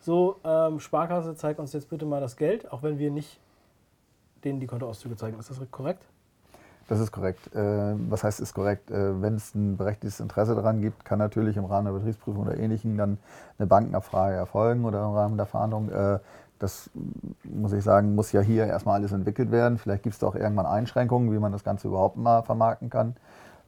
so, 0.00 0.36
ähm, 0.44 0.80
Sparkasse, 0.80 1.34
zeig 1.36 1.58
uns 1.58 1.72
jetzt 1.72 1.88
bitte 1.88 2.06
mal 2.06 2.20
das 2.20 2.36
Geld, 2.36 2.70
auch 2.72 2.82
wenn 2.82 2.98
wir 2.98 3.10
nicht 3.10 3.38
denen 4.44 4.58
die 4.58 4.66
Kontoauszüge 4.66 5.16
zeigen. 5.16 5.38
Ist 5.38 5.50
das 5.50 5.60
korrekt? 5.70 6.04
Das 6.88 6.98
ist 6.98 7.12
korrekt. 7.12 7.54
Äh, 7.54 7.94
was 8.10 8.24
heißt 8.24 8.40
ist 8.40 8.54
korrekt? 8.54 8.90
Äh, 8.90 9.22
wenn 9.22 9.36
es 9.36 9.54
ein 9.54 9.76
berechtigtes 9.76 10.18
Interesse 10.18 10.56
daran 10.56 10.80
gibt, 10.80 11.04
kann 11.04 11.20
natürlich 11.20 11.56
im 11.56 11.64
Rahmen 11.64 11.84
der 11.84 11.92
Betriebsprüfung 11.92 12.46
oder 12.46 12.56
Ähnlichem 12.56 12.96
dann 12.96 13.18
eine 13.58 13.68
Bankenabfrage 13.68 14.34
erfolgen 14.34 14.84
oder 14.84 15.04
im 15.04 15.12
Rahmen 15.12 15.36
der 15.36 15.46
Fahndung. 15.46 15.90
Äh, 15.90 16.18
das 16.60 16.90
muss 17.42 17.72
ich 17.72 17.82
sagen, 17.82 18.14
muss 18.14 18.32
ja 18.32 18.40
hier 18.40 18.66
erstmal 18.66 18.96
alles 19.00 19.12
entwickelt 19.12 19.50
werden. 19.50 19.78
Vielleicht 19.78 20.02
gibt 20.02 20.12
es 20.12 20.20
da 20.20 20.28
auch 20.28 20.34
irgendwann 20.34 20.66
Einschränkungen, 20.66 21.32
wie 21.32 21.38
man 21.38 21.52
das 21.52 21.64
Ganze 21.64 21.88
überhaupt 21.88 22.16
mal 22.16 22.42
vermarkten 22.42 22.90
kann. 22.90 23.16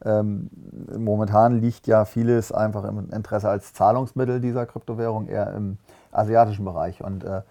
Ähm, 0.05 0.49
momentan 0.95 1.59
liegt 1.59 1.87
ja 1.87 2.05
vieles 2.05 2.51
einfach 2.51 2.83
im 2.85 3.09
Interesse 3.11 3.49
als 3.49 3.73
Zahlungsmittel 3.73 4.39
dieser 4.39 4.65
Kryptowährung 4.65 5.27
eher 5.27 5.53
im 5.53 5.77
asiatischen 6.11 6.65
Bereich. 6.65 7.03
Und 7.03 7.23
äh, 7.23 7.41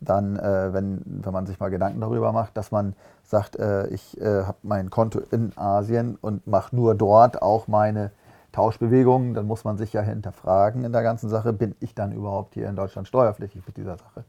dann, 0.00 0.36
äh, 0.36 0.72
wenn, 0.72 1.02
wenn 1.04 1.32
man 1.32 1.46
sich 1.46 1.60
mal 1.60 1.68
Gedanken 1.68 2.00
darüber 2.00 2.32
macht, 2.32 2.56
dass 2.56 2.70
man 2.70 2.94
sagt, 3.22 3.56
äh, 3.56 3.88
ich 3.88 4.18
äh, 4.20 4.44
habe 4.44 4.58
mein 4.62 4.88
Konto 4.88 5.20
in 5.30 5.52
Asien 5.56 6.16
und 6.20 6.46
mache 6.46 6.74
nur 6.74 6.94
dort 6.94 7.42
auch 7.42 7.68
meine 7.68 8.12
Tauschbewegungen, 8.52 9.34
dann 9.34 9.46
muss 9.46 9.64
man 9.64 9.76
sich 9.76 9.92
ja 9.92 10.00
hinterfragen 10.00 10.84
in 10.84 10.92
der 10.92 11.02
ganzen 11.02 11.28
Sache, 11.28 11.52
bin 11.52 11.74
ich 11.80 11.94
dann 11.94 12.12
überhaupt 12.12 12.54
hier 12.54 12.68
in 12.68 12.76
Deutschland 12.76 13.08
steuerpflichtig 13.08 13.62
mit 13.66 13.76
dieser 13.76 13.98
Sache? 13.98 14.24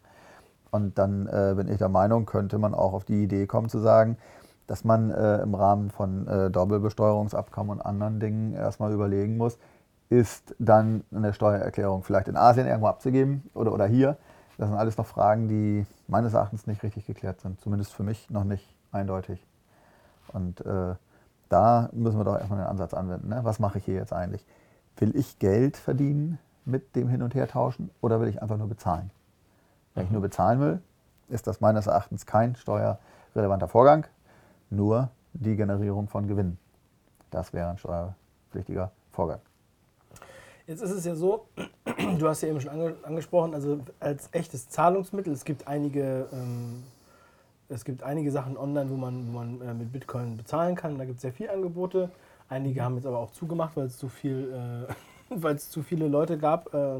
Und 0.71 0.97
dann 0.97 1.27
äh, 1.27 1.53
bin 1.55 1.67
ich 1.67 1.77
der 1.77 1.89
Meinung, 1.89 2.25
könnte 2.25 2.57
man 2.57 2.73
auch 2.73 2.93
auf 2.93 3.05
die 3.05 3.23
Idee 3.23 3.47
kommen 3.47 3.69
zu 3.69 3.79
sagen, 3.79 4.17
dass 4.67 4.83
man 4.83 5.11
äh, 5.11 5.41
im 5.41 5.55
Rahmen 5.55 5.89
von 5.89 6.27
äh, 6.27 6.51
Doppelbesteuerungsabkommen 6.51 7.77
und 7.77 7.81
anderen 7.81 8.19
Dingen 8.19 8.53
erstmal 8.53 8.91
überlegen 8.91 9.37
muss, 9.37 9.57
ist 10.09 10.55
dann 10.59 11.03
eine 11.13 11.33
Steuererklärung 11.33 12.03
vielleicht 12.03 12.27
in 12.27 12.37
Asien 12.37 12.67
irgendwo 12.67 12.87
abzugeben 12.87 13.49
oder, 13.53 13.73
oder 13.73 13.87
hier. 13.87 14.17
Das 14.57 14.69
sind 14.69 14.77
alles 14.77 14.97
noch 14.97 15.05
Fragen, 15.05 15.47
die 15.47 15.85
meines 16.07 16.33
Erachtens 16.33 16.67
nicht 16.67 16.83
richtig 16.83 17.05
geklärt 17.05 17.41
sind. 17.41 17.61
Zumindest 17.61 17.93
für 17.93 18.03
mich 18.03 18.29
noch 18.29 18.43
nicht 18.43 18.75
eindeutig. 18.91 19.45
Und 20.33 20.65
äh, 20.65 20.95
da 21.49 21.89
müssen 21.93 22.17
wir 22.17 22.25
doch 22.25 22.37
erstmal 22.37 22.59
den 22.59 22.67
Ansatz 22.67 22.93
anwenden. 22.93 23.29
Ne? 23.29 23.39
Was 23.43 23.59
mache 23.59 23.77
ich 23.77 23.85
hier 23.85 23.95
jetzt 23.95 24.13
eigentlich? 24.13 24.45
Will 24.97 25.15
ich 25.15 25.39
Geld 25.39 25.77
verdienen 25.77 26.39
mit 26.65 26.95
dem 26.95 27.07
Hin- 27.07 27.21
und 27.21 27.35
Hertauschen 27.35 27.89
oder 28.01 28.19
will 28.19 28.27
ich 28.27 28.41
einfach 28.41 28.57
nur 28.57 28.67
bezahlen? 28.67 29.11
Wenn 29.97 30.05
ich 30.05 30.11
nur 30.11 30.21
bezahlen 30.21 30.59
will, 30.59 30.79
ist 31.27 31.47
das 31.47 31.59
meines 31.59 31.87
Erachtens 31.87 32.27
kein 32.27 32.55
steuerrelevanter 32.55 33.67
Vorgang, 33.67 34.05
nur 34.69 35.09
die 35.33 35.55
Generierung 35.55 36.07
von 36.07 36.27
Gewinnen. 36.27 36.59
Das 37.31 37.51
wäre 37.51 37.71
ein 37.71 37.79
steuerpflichtiger 37.79 38.91
Vorgang. 39.11 39.39
Jetzt 40.67 40.83
ist 40.83 40.91
es 40.91 41.03
ja 41.03 41.15
so, 41.15 41.47
du 42.19 42.27
hast 42.27 42.41
ja 42.41 42.49
eben 42.49 42.61
schon 42.61 42.69
ange 42.69 42.95
angesprochen, 43.01 43.55
also 43.55 43.79
als 43.99 44.29
echtes 44.33 44.69
Zahlungsmittel, 44.69 45.33
es 45.33 45.43
gibt 45.43 45.67
einige, 45.67 46.27
ähm, 46.31 46.83
es 47.67 47.83
gibt 47.83 48.03
einige 48.03 48.31
Sachen 48.31 48.55
online, 48.55 48.91
wo 48.91 48.97
man, 48.97 49.27
wo 49.27 49.31
man 49.31 49.61
äh, 49.61 49.73
mit 49.73 49.91
Bitcoin 49.91 50.37
bezahlen 50.37 50.75
kann. 50.75 50.99
Da 50.99 51.05
gibt 51.05 51.15
es 51.15 51.23
sehr 51.23 51.33
viele 51.33 51.51
Angebote. 51.51 52.11
Einige 52.49 52.83
haben 52.83 52.97
jetzt 52.97 53.07
aber 53.07 53.17
auch 53.17 53.31
zugemacht, 53.31 53.75
weil 53.75 53.87
es 53.87 53.97
zu 53.97 54.09
viel 54.09 54.87
äh, 54.87 54.93
weil 55.43 55.55
es 55.55 55.69
zu 55.69 55.83
viele 55.83 56.07
Leute 56.07 56.37
gab 56.37 56.67
äh, 56.73 56.97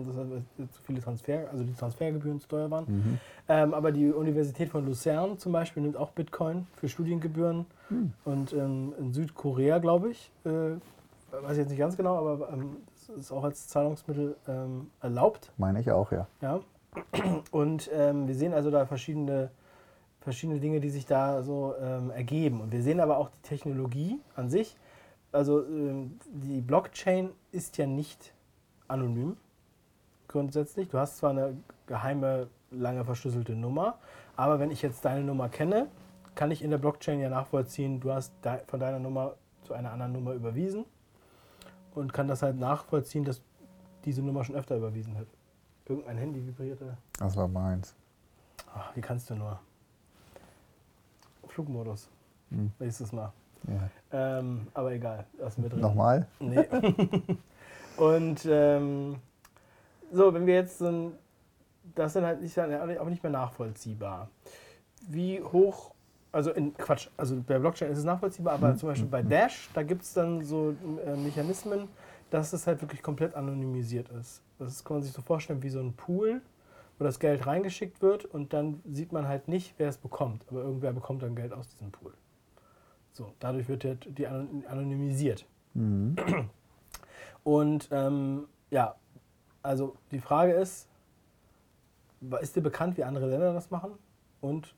zu 0.71 0.81
viele 0.83 1.01
Transfer, 1.01 1.49
also 1.51 1.63
die 1.63 1.73
Transfergebühren 1.73 2.39
zu 2.39 2.47
teuer 2.47 2.69
waren. 2.69 2.85
Mhm. 2.87 3.19
Ähm, 3.47 3.73
aber 3.73 3.91
die 3.91 4.11
Universität 4.11 4.69
von 4.69 4.85
Luzern 4.85 5.37
zum 5.37 5.51
Beispiel 5.51 5.83
nimmt 5.83 5.97
auch 5.97 6.11
Bitcoin 6.11 6.67
für 6.75 6.89
Studiengebühren. 6.89 7.65
Mhm. 7.89 8.13
Und 8.25 8.53
ähm, 8.53 8.93
in 8.99 9.13
Südkorea, 9.13 9.79
glaube 9.79 10.11
ich, 10.11 10.31
äh, 10.45 10.49
weiß 10.49 11.51
ich 11.53 11.57
jetzt 11.57 11.69
nicht 11.69 11.79
ganz 11.79 11.97
genau, 11.97 12.17
aber 12.17 12.49
ähm, 12.51 12.77
ist 13.17 13.31
auch 13.31 13.43
als 13.43 13.67
Zahlungsmittel 13.67 14.35
ähm, 14.47 14.91
erlaubt. 15.01 15.51
Meine 15.57 15.79
ich 15.79 15.91
auch, 15.91 16.11
ja. 16.11 16.27
Ja. 16.41 16.59
Und 17.51 17.89
ähm, 17.93 18.27
wir 18.27 18.35
sehen 18.35 18.53
also 18.53 18.71
da 18.71 18.85
verschiedene, 18.85 19.51
verschiedene 20.21 20.59
Dinge, 20.59 20.79
die 20.79 20.89
sich 20.89 21.05
da 21.05 21.43
so 21.43 21.73
ähm, 21.81 22.11
ergeben. 22.11 22.59
Und 22.59 22.71
wir 22.71 22.81
sehen 22.81 22.99
aber 22.99 23.17
auch 23.17 23.29
die 23.29 23.47
Technologie 23.47 24.19
an 24.35 24.49
sich 24.49 24.75
also 25.31 25.63
ähm, 25.63 26.19
die 26.25 26.61
Blockchain 26.61 27.29
ist 27.57 27.77
ja 27.77 27.87
nicht 27.87 28.33
anonym 28.87 29.35
grundsätzlich. 30.27 30.89
Du 30.89 30.99
hast 30.99 31.17
zwar 31.17 31.31
eine 31.31 31.57
geheime, 31.87 32.47
lange 32.69 33.03
verschlüsselte 33.03 33.53
Nummer, 33.53 33.97
aber 34.35 34.59
wenn 34.59 34.69
ich 34.69 34.83
jetzt 34.83 35.03
deine 35.03 35.23
Nummer 35.23 35.49
kenne, 35.49 35.87
kann 36.35 36.51
ich 36.51 36.61
in 36.61 36.69
der 36.69 36.77
Blockchain 36.77 37.19
ja 37.19 37.29
nachvollziehen, 37.29 37.99
du 37.99 38.13
hast 38.13 38.31
von 38.67 38.79
deiner 38.79 38.99
Nummer 38.99 39.33
zu 39.63 39.73
einer 39.73 39.91
anderen 39.91 40.13
Nummer 40.13 40.33
überwiesen 40.33 40.85
und 41.95 42.13
kann 42.13 42.27
das 42.27 42.43
halt 42.43 42.57
nachvollziehen, 42.57 43.25
dass 43.25 43.41
diese 44.05 44.21
Nummer 44.21 44.43
schon 44.43 44.55
öfter 44.55 44.77
überwiesen 44.77 45.17
hat. 45.17 45.27
Irgendein 45.87 46.17
Handy 46.17 46.45
vibrierte. 46.45 46.95
Das 47.17 47.35
war 47.35 47.47
meins. 47.47 47.95
Ach, 48.71 48.95
wie 48.95 49.01
kannst 49.01 49.29
du 49.31 49.35
nur? 49.35 49.59
Flugmodus. 51.47 52.07
Hm. 52.51 52.71
Nächstes 52.77 53.11
Mal. 53.11 53.33
Ja. 53.67 54.39
Ähm, 54.39 54.67
aber 54.73 54.91
egal, 54.93 55.25
lassen 55.37 55.63
wir 55.63 55.69
drin. 55.69 55.81
Nochmal? 55.81 56.27
Nee. 56.39 56.65
Und 57.97 58.45
ähm, 58.49 59.15
so, 60.11 60.33
wenn 60.33 60.45
wir 60.45 60.55
jetzt 60.55 60.77
so 60.77 60.87
ein, 60.87 61.11
das 61.95 62.13
sind 62.13 62.25
halt 62.25 62.41
nicht, 62.41 62.57
auch 62.59 63.09
nicht 63.09 63.23
mehr 63.23 63.31
nachvollziehbar. 63.31 64.29
Wie 65.07 65.41
hoch, 65.41 65.93
also 66.31 66.51
in 66.51 66.75
Quatsch, 66.75 67.09
also 67.17 67.41
bei 67.45 67.57
Blockchain 67.59 67.91
ist 67.91 67.99
es 67.99 68.03
nachvollziehbar, 68.03 68.53
aber 68.53 68.69
mhm. 68.69 68.77
zum 68.77 68.89
Beispiel 68.89 69.07
bei 69.09 69.21
Dash, 69.23 69.69
da 69.73 69.83
gibt 69.83 70.03
es 70.03 70.13
dann 70.13 70.43
so 70.43 70.75
äh, 71.05 71.15
Mechanismen, 71.15 71.87
dass 72.29 72.53
es 72.53 72.67
halt 72.67 72.81
wirklich 72.81 73.01
komplett 73.01 73.35
anonymisiert 73.35 74.09
ist. 74.09 74.41
Das 74.59 74.83
kann 74.83 74.97
man 74.97 75.03
sich 75.03 75.13
so 75.13 75.21
vorstellen 75.21 75.63
wie 75.63 75.69
so 75.69 75.79
ein 75.79 75.93
Pool, 75.93 76.41
wo 76.99 77.03
das 77.03 77.19
Geld 77.19 77.45
reingeschickt 77.45 78.01
wird 78.01 78.25
und 78.25 78.53
dann 78.53 78.81
sieht 78.91 79.11
man 79.11 79.27
halt 79.27 79.47
nicht, 79.47 79.75
wer 79.77 79.89
es 79.89 79.97
bekommt. 79.97 80.45
Aber 80.49 80.61
irgendwer 80.61 80.93
bekommt 80.93 81.23
dann 81.23 81.35
Geld 81.35 81.53
aus 81.53 81.67
diesem 81.69 81.91
Pool. 81.91 82.13
So, 83.17 83.33
dadurch 83.39 83.67
wird 83.67 83.83
die 84.15 84.27
anonymisiert. 84.27 85.43
Mhm. 85.73 86.15
Und 87.43 87.89
ähm, 87.91 88.45
ja, 88.69 88.93
also 89.63 89.95
die 90.11 90.19
Frage 90.19 90.53
ist, 90.53 90.87
ist 92.41 92.55
dir 92.55 92.61
bekannt, 92.61 92.95
wie 92.95 93.03
andere 93.03 93.27
Länder 93.27 93.53
das 93.53 93.71
machen? 93.71 93.93
Und 94.39 94.75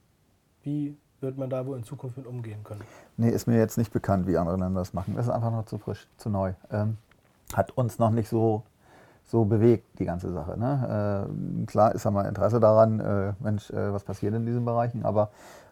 wie 0.63 0.95
wird 1.19 1.37
man 1.37 1.49
da 1.49 1.65
wohl 1.65 1.77
in 1.77 1.83
Zukunft 1.83 2.15
mit 2.15 2.25
umgehen 2.25 2.63
können? 2.63 2.83
Nee, 3.17 3.29
ist 3.29 3.45
mir 3.45 3.57
jetzt 3.57 3.77
nicht 3.77 3.91
bekannt, 3.91 4.25
wie 4.25 4.37
andere 4.37 4.55
Länder 4.55 4.79
das 4.79 4.93
machen. 4.93 5.15
Das 5.15 5.25
ist 5.25 5.31
einfach 5.33 5.51
noch 5.51 5.65
zu 5.65 5.77
frisch, 5.77 6.07
zu 6.15 6.29
neu. 6.29 6.53
Ähm, 6.71 6.95
hat 7.53 7.71
uns 7.71 7.99
noch 7.99 8.11
nicht 8.11 8.29
so, 8.29 8.63
so 9.29 9.45
bewegt, 9.45 9.99
die 9.99 10.05
ganze 10.05 10.31
Sache. 10.31 10.57
Ne? 10.59 11.27
Äh, 11.29 11.65
klar 11.65 11.93
ist 11.93 12.05
einmal 12.05 12.25
Interesse 12.25 12.59
daran, 12.59 12.99
äh, 12.99 13.33
Mensch, 13.39 13.69
äh, 13.69 13.93
was 13.93 14.03
passiert 14.03 14.33
in 14.33 14.45
diesen 14.45 14.65
Bereichen, 14.65 15.05
aber 15.05 15.29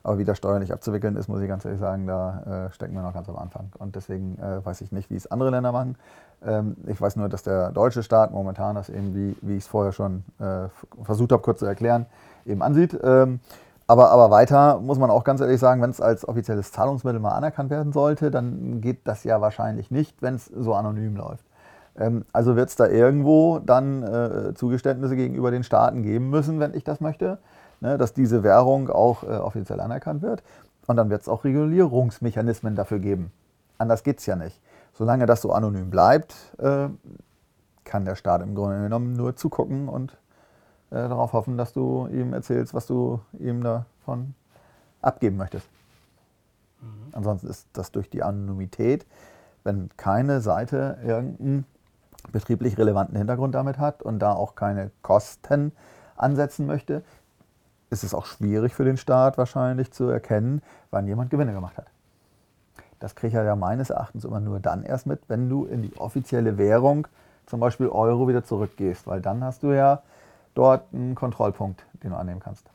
aber 0.07 0.19
wie 0.19 0.23
das 0.23 0.37
steuerlich 0.37 0.71
abzuwickeln 0.71 1.17
ist, 1.17 1.27
muss 1.27 1.41
ich 1.41 1.49
ganz 1.49 1.65
ehrlich 1.65 1.81
sagen, 1.81 2.07
da 2.07 2.67
äh, 2.67 2.71
stecken 2.71 2.93
wir 2.93 3.01
noch 3.01 3.13
ganz 3.13 3.27
am 3.27 3.35
Anfang. 3.35 3.73
Und 3.77 3.97
deswegen 3.97 4.37
äh, 4.37 4.65
weiß 4.65 4.79
ich 4.79 4.93
nicht, 4.93 5.09
wie 5.09 5.17
es 5.17 5.29
andere 5.29 5.49
Länder 5.49 5.73
machen. 5.73 5.97
Ähm, 6.45 6.77
ich 6.85 7.01
weiß 7.01 7.17
nur, 7.17 7.27
dass 7.27 7.43
der 7.43 7.71
deutsche 7.71 8.03
Staat 8.03 8.31
momentan 8.31 8.75
das 8.75 8.87
eben, 8.87 9.13
wie, 9.13 9.35
wie 9.41 9.57
ich 9.57 9.63
es 9.63 9.67
vorher 9.67 9.91
schon 9.91 10.23
äh, 10.39 10.69
versucht 11.03 11.33
habe, 11.33 11.41
kurz 11.41 11.59
zu 11.59 11.65
erklären, 11.65 12.05
eben 12.45 12.61
ansieht. 12.61 12.97
Ähm, 13.03 13.41
aber, 13.85 14.11
aber 14.11 14.31
weiter 14.31 14.79
muss 14.79 14.97
man 14.97 15.09
auch 15.09 15.25
ganz 15.25 15.41
ehrlich 15.41 15.59
sagen, 15.59 15.81
wenn 15.81 15.89
es 15.89 15.99
als 15.99 16.25
offizielles 16.25 16.71
Zahlungsmittel 16.71 17.19
mal 17.19 17.31
anerkannt 17.31 17.69
werden 17.69 17.91
sollte, 17.91 18.31
dann 18.31 18.79
geht 18.79 19.05
das 19.09 19.25
ja 19.25 19.41
wahrscheinlich 19.41 19.91
nicht, 19.91 20.21
wenn 20.21 20.35
es 20.35 20.45
so 20.45 20.73
anonym 20.73 21.17
läuft. 21.17 21.43
Ähm, 21.97 22.25
also 22.33 22.55
wird 22.55 22.69
es 22.69 22.75
da 22.75 22.87
irgendwo 22.87 23.59
dann 23.59 24.03
äh, 24.03 24.53
Zugeständnisse 24.53 25.15
gegenüber 25.15 25.51
den 25.51 25.63
Staaten 25.63 26.03
geben 26.03 26.29
müssen, 26.29 26.59
wenn 26.59 26.73
ich 26.73 26.83
das 26.83 27.01
möchte 27.01 27.39
ne, 27.79 27.97
dass 27.97 28.13
diese 28.13 28.43
Währung 28.43 28.89
auch 28.89 29.23
äh, 29.23 29.27
offiziell 29.27 29.79
anerkannt 29.79 30.21
wird. 30.21 30.43
Und 30.87 30.97
dann 30.97 31.09
wird 31.09 31.21
es 31.21 31.27
auch 31.27 31.43
Regulierungsmechanismen 31.43 32.75
dafür 32.75 32.99
geben. 32.99 33.31
Anders 33.77 34.03
geht 34.03 34.19
es 34.19 34.25
ja 34.25 34.35
nicht. 34.35 34.61
Solange 34.93 35.25
das 35.25 35.41
so 35.41 35.51
anonym 35.51 35.89
bleibt, 35.89 36.35
äh, 36.57 36.89
kann 37.83 38.05
der 38.05 38.15
Staat 38.15 38.41
im 38.41 38.55
Grunde 38.55 38.81
genommen 38.81 39.13
nur 39.13 39.35
zugucken 39.35 39.89
und 39.89 40.13
äh, 40.89 40.95
darauf 40.95 41.33
hoffen, 41.33 41.57
dass 41.57 41.73
du 41.73 42.07
ihm 42.07 42.33
erzählst, 42.33 42.73
was 42.73 42.87
du 42.87 43.19
ihm 43.37 43.63
davon 43.63 44.33
abgeben 45.01 45.37
möchtest. 45.37 45.67
Mhm. 46.81 47.11
Ansonsten 47.13 47.47
ist 47.47 47.67
das 47.73 47.91
durch 47.91 48.09
die 48.09 48.23
Anonymität, 48.23 49.05
wenn 49.63 49.89
keine 49.97 50.41
Seite 50.41 50.97
irgendeinen 51.03 51.65
betrieblich 52.31 52.77
relevanten 52.77 53.17
Hintergrund 53.17 53.55
damit 53.55 53.77
hat 53.77 54.03
und 54.03 54.19
da 54.19 54.33
auch 54.33 54.55
keine 54.55 54.91
Kosten 55.01 55.71
ansetzen 56.15 56.65
möchte, 56.65 57.03
ist 57.89 58.03
es 58.03 58.13
auch 58.13 58.25
schwierig 58.25 58.73
für 58.73 58.83
den 58.83 58.97
Staat 58.97 59.37
wahrscheinlich 59.37 59.91
zu 59.91 60.09
erkennen, 60.09 60.61
wann 60.91 61.07
jemand 61.07 61.29
Gewinne 61.29 61.53
gemacht 61.53 61.77
hat. 61.77 61.87
Das 62.99 63.15
kriegt 63.15 63.35
er 63.35 63.43
ja 63.43 63.55
meines 63.55 63.89
Erachtens 63.89 64.25
immer 64.25 64.39
nur 64.39 64.59
dann 64.59 64.83
erst 64.83 65.05
mit, 65.05 65.21
wenn 65.27 65.49
du 65.49 65.65
in 65.65 65.83
die 65.83 65.95
offizielle 65.97 66.57
Währung, 66.57 67.07
zum 67.45 67.59
Beispiel 67.59 67.87
Euro, 67.87 68.27
wieder 68.27 68.43
zurückgehst, 68.43 69.07
weil 69.07 69.21
dann 69.21 69.43
hast 69.43 69.63
du 69.63 69.71
ja 69.71 70.01
dort 70.55 70.93
einen 70.93 71.15
Kontrollpunkt, 71.15 71.85
den 72.03 72.11
du 72.11 72.17
annehmen 72.17 72.39
kannst. 72.39 72.69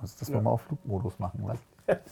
uns 0.00 0.16
das 0.16 0.28
ja. 0.28 0.40
mal 0.40 0.50
auf 0.50 0.62
Flugmodus 0.62 1.18
machen, 1.18 1.40
was? 1.44 1.58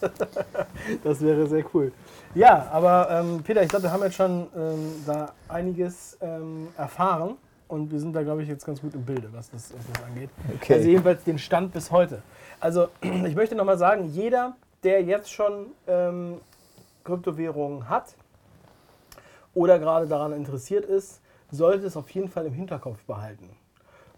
das 1.05 1.21
wäre 1.21 1.47
sehr 1.47 1.64
cool. 1.75 1.93
Ja, 2.35 2.69
aber 2.71 3.09
ähm, 3.11 3.43
Peter, 3.43 3.62
ich 3.62 3.69
glaube, 3.69 3.85
wir 3.85 3.93
haben 3.93 4.03
jetzt 4.03 4.16
schon 4.16 4.47
ähm, 4.57 5.03
da 5.07 5.33
einiges 5.49 6.16
ähm, 6.21 6.69
erfahren 6.77 7.37
und 7.69 7.90
wir 7.90 7.99
sind 7.99 8.12
da, 8.14 8.23
glaube 8.23 8.43
ich, 8.43 8.49
jetzt 8.49 8.64
ganz 8.64 8.81
gut 8.81 8.95
im 8.95 9.05
Bilde, 9.05 9.29
was 9.33 9.51
das, 9.51 9.73
was 9.77 9.87
das 9.93 10.05
angeht. 10.05 10.31
Okay. 10.57 10.75
Also 10.75 10.88
jedenfalls 10.88 11.25
den 11.25 11.38
Stand 11.38 11.73
bis 11.73 11.90
heute. 11.90 12.23
Also 12.59 12.88
ich 13.01 13.35
möchte 13.35 13.55
nochmal 13.55 13.79
sagen, 13.79 14.07
jeder, 14.07 14.57
der 14.83 15.03
jetzt 15.03 15.33
schon 15.33 15.66
ähm, 15.87 16.40
Kryptowährungen 17.05 17.88
hat 17.88 18.14
oder 19.55 19.79
gerade 19.79 20.07
daran 20.07 20.33
interessiert 20.33 20.85
ist, 20.85 21.21
sollte 21.51 21.87
es 21.87 21.97
auf 21.97 22.09
jeden 22.11 22.29
Fall 22.29 22.47
im 22.47 22.53
Hinterkopf 22.53 23.03
behalten. 23.05 23.49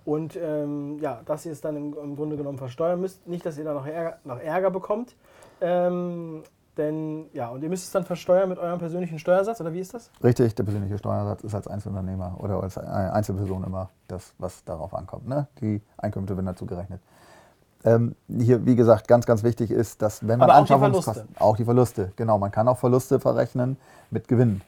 Und 0.04 0.36
ähm, 0.36 0.98
ja, 1.00 1.22
dass 1.24 1.46
ihr 1.46 1.52
es 1.52 1.60
dann 1.60 1.76
im, 1.76 1.96
im, 1.96 2.16
Grunde 2.16 2.36
genommen 2.36 2.58
versteuern 2.58 3.00
müsst. 3.00 3.26
Nicht, 3.26 3.46
dass 3.46 3.56
ihr 3.56 3.64
da 3.64 3.72
noch 3.72 3.86
Ärger, 3.86 4.18
noch 4.24 4.40
Ärger 4.40 4.70
bekommt. 4.70 5.14
Ähm, 5.62 6.42
denn 6.76 7.26
ja, 7.34 7.50
und 7.50 7.62
ihr 7.62 7.68
müsst 7.68 7.84
es 7.84 7.90
dann 7.90 8.04
versteuern 8.04 8.48
mit 8.48 8.58
eurem 8.58 8.78
persönlichen 8.78 9.18
Steuersatz, 9.18 9.60
oder 9.60 9.72
wie 9.72 9.80
ist 9.80 9.92
das? 9.92 10.10
Richtig, 10.24 10.54
der 10.54 10.64
persönliche 10.64 10.96
Steuersatz 10.96 11.44
ist 11.44 11.54
als 11.54 11.68
Einzelunternehmer 11.68 12.36
oder 12.38 12.62
als 12.62 12.78
Einzelperson 12.78 13.64
immer 13.64 13.90
das, 14.08 14.32
was 14.38 14.64
darauf 14.64 14.94
ankommt. 14.94 15.28
Ne? 15.28 15.46
Die 15.60 15.82
Einkünfte 15.98 16.34
werden 16.34 16.46
dazu 16.46 16.64
gerechnet. 16.64 17.00
Ähm, 17.84 18.14
hier, 18.28 18.64
wie 18.64 18.76
gesagt, 18.76 19.06
ganz, 19.08 19.26
ganz 19.26 19.42
wichtig 19.42 19.70
ist, 19.70 20.00
dass 20.00 20.26
wenn 20.26 20.38
man 20.38 20.48
Aber 20.48 20.60
auch 20.60 20.66
die 20.66 20.78
Verluste. 20.78 21.26
Auch 21.38 21.56
die 21.56 21.64
Verluste, 21.64 22.12
genau. 22.16 22.38
Man 22.38 22.50
kann 22.50 22.68
auch 22.68 22.78
Verluste 22.78 23.20
verrechnen 23.20 23.76
mit 24.10 24.28
Gewinn. 24.28 24.62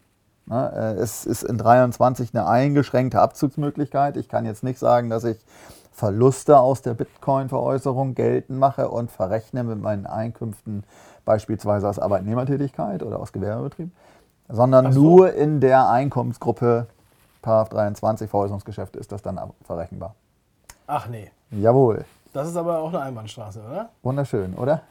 Ne? 0.47 0.73
Äh, 0.75 1.01
es 1.01 1.25
ist 1.25 1.43
in 1.45 1.57
23 1.57 2.35
eine 2.35 2.47
eingeschränkte 2.47 3.21
Abzugsmöglichkeit. 3.21 4.17
Ich 4.17 4.29
kann 4.29 4.45
jetzt 4.45 4.65
nicht 4.65 4.79
sagen, 4.79 5.11
dass 5.11 5.25
ich 5.25 5.39
Verluste 5.95 6.59
aus 6.59 6.83
der 6.83 6.95
Bitcoin-Veräußerung 6.95 8.17
geltend 8.17 8.59
mache 8.59 8.89
und 8.89 9.13
verrechne 9.13 9.63
mit 9.63 9.81
meinen 9.81 10.07
Einkünften 10.07 10.83
beispielsweise 11.25 11.89
aus 11.89 12.01
Arbeitnehmertätigkeit 12.01 13.05
oder 13.05 13.21
aus 13.21 13.33
Gewerbebetrieb, 13.33 13.91
sondern 14.49 14.93
so. 14.93 15.01
nur 15.01 15.33
in 15.35 15.61
der 15.61 15.89
Einkommensgruppe§ 15.89 16.89
23 17.69 18.29
Veräußerungsgeschäfte 18.29 18.99
ist 18.99 19.13
das 19.13 19.23
dann 19.23 19.41
verrechenbar. 19.63 20.17
Ach 20.89 21.09
nee. 21.09 21.31
Jawohl. 21.53 22.05
Das 22.33 22.49
ist 22.49 22.57
aber 22.57 22.81
auch 22.81 22.89
eine 22.89 23.01
Einbahnstraße, 23.01 23.61
oder? 23.61 23.91
Wunderschön, 24.03 24.55
oder? 24.55 24.83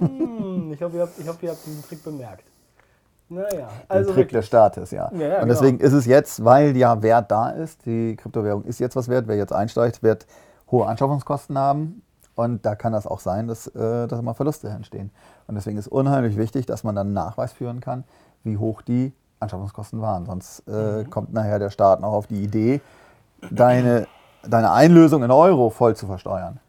Hm, 0.00 0.72
ich 0.72 0.82
hoffe, 0.82 0.96
ihr, 0.96 1.02
habt, 1.02 1.16
hoffe, 1.18 1.46
ihr 1.46 1.52
habt 1.52 1.64
diesen 1.64 1.84
Trick 1.84 2.02
bemerkt. 2.02 2.42
Naja, 3.28 3.68
also. 3.88 4.06
Der 4.06 4.14
Trick 4.14 4.30
des 4.30 4.46
Staates, 4.46 4.90
ja. 4.90 5.10
ja, 5.12 5.28
ja 5.28 5.42
und 5.42 5.48
deswegen 5.48 5.78
genau. 5.78 5.88
ist 5.88 5.94
es 5.94 6.06
jetzt, 6.06 6.44
weil 6.44 6.76
ja 6.76 7.00
Wert 7.02 7.30
da 7.30 7.50
ist, 7.50 7.86
die 7.86 8.16
Kryptowährung 8.16 8.64
ist 8.64 8.80
jetzt 8.80 8.96
was 8.96 9.08
wert, 9.08 9.28
wer 9.28 9.36
jetzt 9.36 9.52
einsteigt, 9.52 10.02
wird 10.02 10.26
hohe 10.70 10.86
Anschaffungskosten 10.86 11.58
haben. 11.58 12.02
Und 12.34 12.64
da 12.64 12.76
kann 12.76 12.92
das 12.92 13.06
auch 13.06 13.20
sein, 13.20 13.48
dass, 13.48 13.66
äh, 13.68 14.06
dass 14.06 14.22
mal 14.22 14.34
Verluste 14.34 14.68
entstehen. 14.68 15.10
Und 15.48 15.56
deswegen 15.56 15.76
ist 15.76 15.88
unheimlich 15.88 16.36
wichtig, 16.36 16.66
dass 16.66 16.84
man 16.84 16.94
dann 16.94 17.12
Nachweis 17.12 17.52
führen 17.52 17.80
kann, 17.80 18.04
wie 18.44 18.56
hoch 18.58 18.82
die 18.82 19.12
Anschaffungskosten 19.40 20.00
waren. 20.00 20.26
Sonst 20.26 20.62
äh, 20.68 21.02
mhm. 21.02 21.10
kommt 21.10 21.32
nachher 21.32 21.58
der 21.58 21.70
Staat 21.70 22.00
noch 22.00 22.12
auf 22.12 22.26
die 22.28 22.42
Idee, 22.42 22.80
deine, 23.50 24.06
deine 24.42 24.70
Einlösung 24.70 25.24
in 25.24 25.30
Euro 25.30 25.70
voll 25.70 25.96
zu 25.96 26.06
versteuern. 26.06 26.60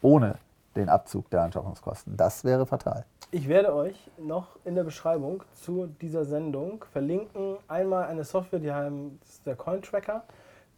Ohne 0.00 0.36
den 0.76 0.88
Abzug 0.88 1.28
der 1.30 1.42
Anschaffungskosten. 1.42 2.16
Das 2.16 2.44
wäre 2.44 2.64
fatal. 2.64 3.04
Ich 3.32 3.48
werde 3.48 3.74
euch 3.74 4.10
noch 4.18 4.56
in 4.64 4.74
der 4.74 4.84
Beschreibung 4.84 5.42
zu 5.54 5.86
dieser 6.00 6.24
Sendung 6.24 6.84
verlinken. 6.92 7.56
Einmal 7.68 8.06
eine 8.06 8.24
Software, 8.24 8.58
die 8.58 8.72
heißt 8.72 9.46
der 9.46 9.56
Coin 9.56 9.82
Tracker. 9.82 10.24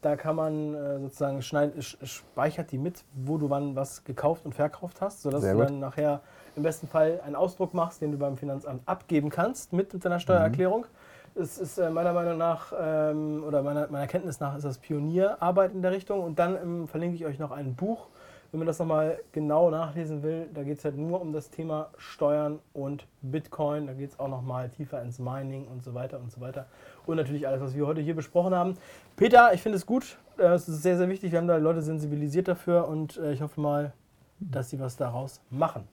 Da 0.02 0.16
kann 0.16 0.36
man 0.36 0.74
äh, 0.74 0.98
sozusagen 0.98 1.42
schneid, 1.42 1.72
speichert 1.80 2.72
die 2.72 2.78
mit, 2.78 3.04
wo 3.14 3.38
du 3.38 3.48
wann 3.50 3.76
was 3.76 4.02
gekauft 4.04 4.44
und 4.44 4.52
verkauft 4.52 5.00
hast, 5.00 5.22
sodass 5.22 5.42
Sehr 5.42 5.54
du 5.54 5.60
dann 5.60 5.78
nachher 5.78 6.20
im 6.56 6.64
besten 6.64 6.88
Fall 6.88 7.20
einen 7.24 7.36
Ausdruck 7.36 7.72
machst, 7.72 8.02
den 8.02 8.12
du 8.12 8.18
beim 8.18 8.36
Finanzamt 8.36 8.82
abgeben 8.86 9.30
kannst 9.30 9.72
mit, 9.72 9.94
mit 9.94 10.04
deiner 10.04 10.18
Steuererklärung. 10.18 10.82
Mhm. 10.82 11.42
Es 11.42 11.56
ist 11.56 11.78
äh, 11.78 11.88
meiner 11.88 12.12
Meinung 12.12 12.36
nach 12.36 12.72
ähm, 12.78 13.42
oder 13.46 13.62
meiner, 13.62 13.88
meiner 13.88 14.06
Kenntnis 14.06 14.38
nach 14.40 14.56
ist 14.56 14.64
das 14.64 14.78
Pionierarbeit 14.78 15.72
in 15.72 15.80
der 15.80 15.92
Richtung. 15.92 16.22
Und 16.22 16.38
dann 16.38 16.56
ähm, 16.56 16.88
verlinke 16.88 17.16
ich 17.16 17.24
euch 17.24 17.38
noch 17.38 17.52
ein 17.52 17.74
Buch 17.74 18.08
wenn 18.52 18.58
man 18.58 18.66
das 18.66 18.78
nochmal 18.78 19.18
genau 19.32 19.70
nachlesen 19.70 20.22
will, 20.22 20.46
da 20.52 20.62
geht 20.62 20.76
es 20.78 20.84
halt 20.84 20.98
nur 20.98 21.22
um 21.22 21.32
das 21.32 21.48
Thema 21.48 21.88
Steuern 21.96 22.60
und 22.74 23.06
Bitcoin. 23.22 23.86
Da 23.86 23.94
geht 23.94 24.10
es 24.10 24.20
auch 24.20 24.28
nochmal 24.28 24.68
tiefer 24.68 25.00
ins 25.02 25.18
Mining 25.18 25.66
und 25.66 25.82
so 25.82 25.94
weiter 25.94 26.20
und 26.20 26.30
so 26.30 26.40
weiter. 26.42 26.66
Und 27.06 27.16
natürlich 27.16 27.48
alles, 27.48 27.62
was 27.62 27.74
wir 27.74 27.86
heute 27.86 28.02
hier 28.02 28.14
besprochen 28.14 28.54
haben. 28.54 28.76
Peter, 29.16 29.54
ich 29.54 29.62
finde 29.62 29.76
es 29.76 29.86
gut. 29.86 30.18
Äh, 30.38 30.44
es 30.48 30.68
ist 30.68 30.82
sehr, 30.82 30.98
sehr 30.98 31.08
wichtig. 31.08 31.32
Wir 31.32 31.38
haben 31.38 31.48
da 31.48 31.56
Leute 31.56 31.80
sensibilisiert 31.80 32.46
dafür 32.46 32.88
und 32.88 33.16
äh, 33.16 33.32
ich 33.32 33.40
hoffe 33.40 33.58
mal, 33.58 33.94
dass 34.38 34.68
sie 34.68 34.78
was 34.78 34.96
daraus 34.96 35.40
machen. 35.48 35.88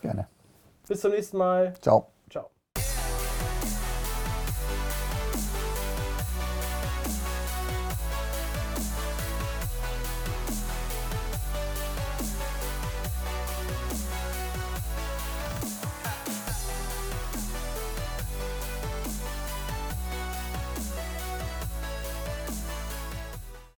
Gerne. 0.00 0.28
Bis 0.86 1.00
zum 1.00 1.10
nächsten 1.10 1.36
Mal. 1.38 1.74
Ciao. 1.80 2.06